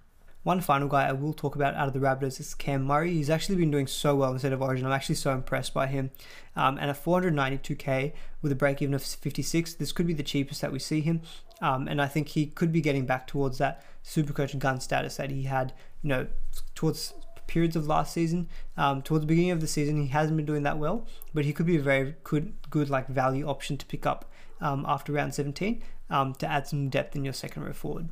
[0.48, 3.12] One final guy I will talk about out of the Rabbitohs is Cam Murray.
[3.12, 4.86] He's actually been doing so well instead of Origin.
[4.86, 6.10] I'm actually so impressed by him.
[6.56, 10.62] Um, and at 492k with a break even of 56, this could be the cheapest
[10.62, 11.20] that we see him.
[11.60, 15.30] Um, and I think he could be getting back towards that supercoach gun status that
[15.30, 16.26] he had, you know,
[16.74, 17.12] towards
[17.46, 18.48] periods of last season.
[18.78, 21.52] Um, towards the beginning of the season, he hasn't been doing that well, but he
[21.52, 24.32] could be a very good, good like value option to pick up
[24.62, 28.08] um, after round 17 um, to add some depth in your second row forward.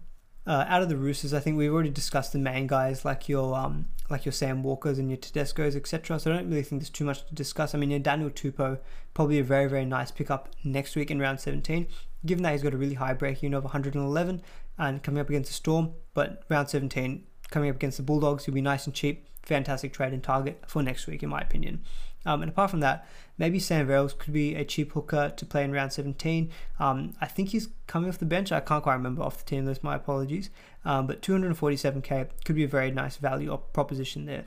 [0.47, 3.57] Uh, out of the Roosters, I think we've already discussed the main guys like your
[3.57, 6.20] um, like your Sam Walkers and your Tedesco's, etc.
[6.20, 7.74] So I don't really think there's too much to discuss.
[7.74, 8.78] I mean, your Daniel Tupou
[9.12, 11.88] probably a very very nice pickup next week in round 17,
[12.24, 14.42] given that he's got a really high break breaking of 111
[14.78, 15.94] and coming up against the Storm.
[16.14, 19.26] But round 17 coming up against the Bulldogs, he'll be nice and cheap.
[19.42, 21.82] Fantastic trade and target for next week, in my opinion.
[22.27, 23.09] Um, and apart from that,
[23.39, 26.51] maybe Sam Verrills could be a cheap hooker to play in round 17.
[26.79, 28.53] Um, I think he's coming off the bench.
[28.53, 29.85] I can't quite remember off the team list.
[29.85, 30.51] My apologies.
[30.85, 34.45] Um, but 247k could be a very nice value proposition there.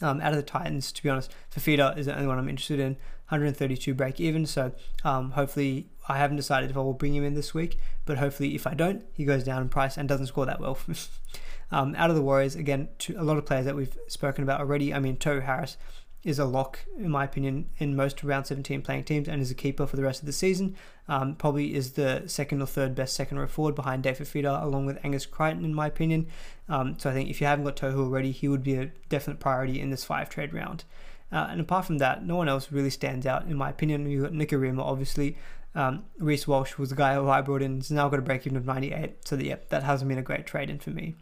[0.00, 2.80] Um, out of the Titans, to be honest, Fifita is the only one I'm interested
[2.80, 2.96] in.
[3.28, 4.46] 132 break even.
[4.46, 4.72] So
[5.04, 8.54] um, hopefully, I haven't decided if I will bring him in this week, but hopefully,
[8.54, 10.78] if I don't, he goes down in price and doesn't score that well.
[11.70, 14.92] um, out of the Warriors, again, a lot of players that we've spoken about already.
[14.92, 15.76] I mean, Tohu Harris
[16.24, 19.54] is a lock, in my opinion, in most round 17 playing teams and is a
[19.54, 20.74] keeper for the rest of the season.
[21.06, 24.86] Um, probably is the second or third best second row forward behind Dave Fifita, along
[24.86, 26.26] with Angus Crichton, in my opinion.
[26.68, 29.38] Um, so I think if you haven't got Tohu already, he would be a definite
[29.38, 30.84] priority in this five trade round.
[31.30, 34.08] Uh, and apart from that, no one else really stands out, in my opinion.
[34.08, 35.36] You've got Nikorima, obviously.
[35.74, 37.76] Um, Reece Walsh was the guy who I brought in.
[37.76, 39.26] He's now got a break even of 98.
[39.26, 41.16] So, yeah, that hasn't been a great trade in for me.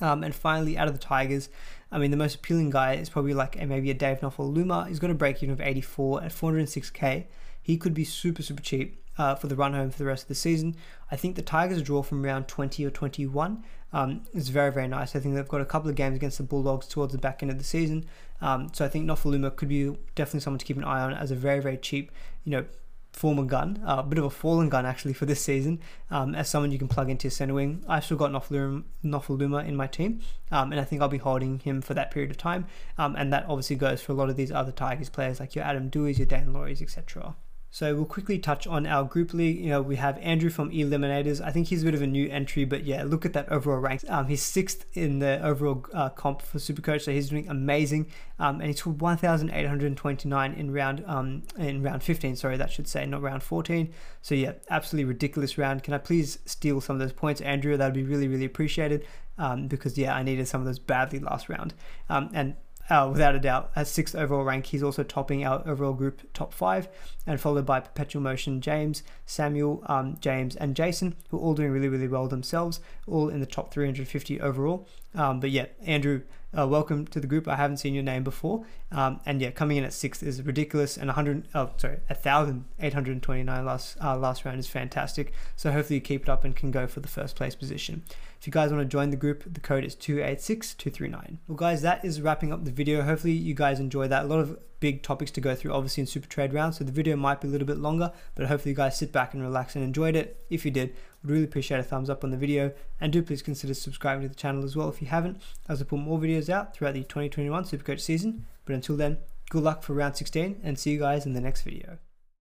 [0.00, 1.48] Um, and finally, out of the Tigers,
[1.90, 4.88] I mean, the most appealing guy is probably like a, maybe a Dave Nofoaluma.
[4.88, 7.26] He's got a break even of 84 at 406k.
[7.62, 10.28] He could be super, super cheap uh, for the run home for the rest of
[10.28, 10.76] the season.
[11.10, 15.16] I think the Tigers draw from round 20 or 21 um, is very, very nice.
[15.16, 17.50] I think they've got a couple of games against the Bulldogs towards the back end
[17.50, 18.04] of the season.
[18.40, 21.30] Um, so I think Nofoaluma could be definitely someone to keep an eye on as
[21.30, 22.12] a very, very cheap,
[22.44, 22.64] you know,
[23.12, 25.80] former gun, uh, a bit of a fallen gun actually for this season,
[26.10, 27.84] um, as someone you can plug into your center wing.
[27.88, 31.80] I've still got Nofoaluma, in my team, um, and I think I'll be holding him
[31.82, 32.66] for that period of time.
[32.96, 35.64] Um, and that obviously goes for a lot of these other Tigers players like your
[35.64, 37.34] Adam Doueihi's, your Daine Laurie's, etc.
[37.70, 39.58] So we'll quickly touch on our group league.
[39.58, 41.44] You know, we have Andrew from Eliminators.
[41.44, 43.78] I think he's a bit of a new entry, but yeah, look at that overall
[43.78, 44.02] rank.
[44.08, 48.06] Um, he's sixth in the overall uh, comp for Supercoach, so he's doing amazing.
[48.38, 52.36] Um, and he scored 1,829 in round um in round 15.
[52.36, 53.92] Sorry, that should say not round 14.
[54.22, 55.82] So yeah, absolutely ridiculous round.
[55.82, 57.76] Can I please steal some of those points, Andrew?
[57.76, 59.06] That'd be really really appreciated.
[59.36, 61.72] Um, because yeah, I needed some of those badly last round.
[62.08, 62.56] Um, and
[62.90, 64.66] uh, without a doubt, at sixth overall rank.
[64.66, 66.88] He's also topping our overall group top five,
[67.26, 71.70] and followed by Perpetual Motion James, Samuel, um, James, and Jason, who are all doing
[71.70, 74.86] really, really well themselves, all in the top 350 overall.
[75.14, 76.22] Um, but yeah, Andrew,
[76.56, 77.46] uh, welcome to the group.
[77.46, 80.96] I haven't seen your name before, um, and yeah, coming in at sixth is ridiculous,
[80.96, 85.32] and 100, oh sorry, 1,829 last uh, last round is fantastic.
[85.56, 88.02] So hopefully you keep it up and can go for the first place position.
[88.40, 91.40] If you guys want to join the group, the code is 286239.
[91.48, 93.02] Well, guys, that is wrapping up the video.
[93.02, 94.24] Hopefully, you guys enjoy that.
[94.24, 96.92] A lot of big topics to go through, obviously, in Super Trade Round, so the
[96.92, 99.74] video might be a little bit longer, but hopefully, you guys sit back and relax
[99.74, 100.44] and enjoyed it.
[100.50, 103.42] If you did, would really appreciate a thumbs up on the video, and do please
[103.42, 106.48] consider subscribing to the channel as well if you haven't, as I put more videos
[106.48, 108.46] out throughout the 2021 Supercoach season.
[108.64, 109.18] But until then,
[109.50, 111.98] good luck for round 16, and see you guys in the next video.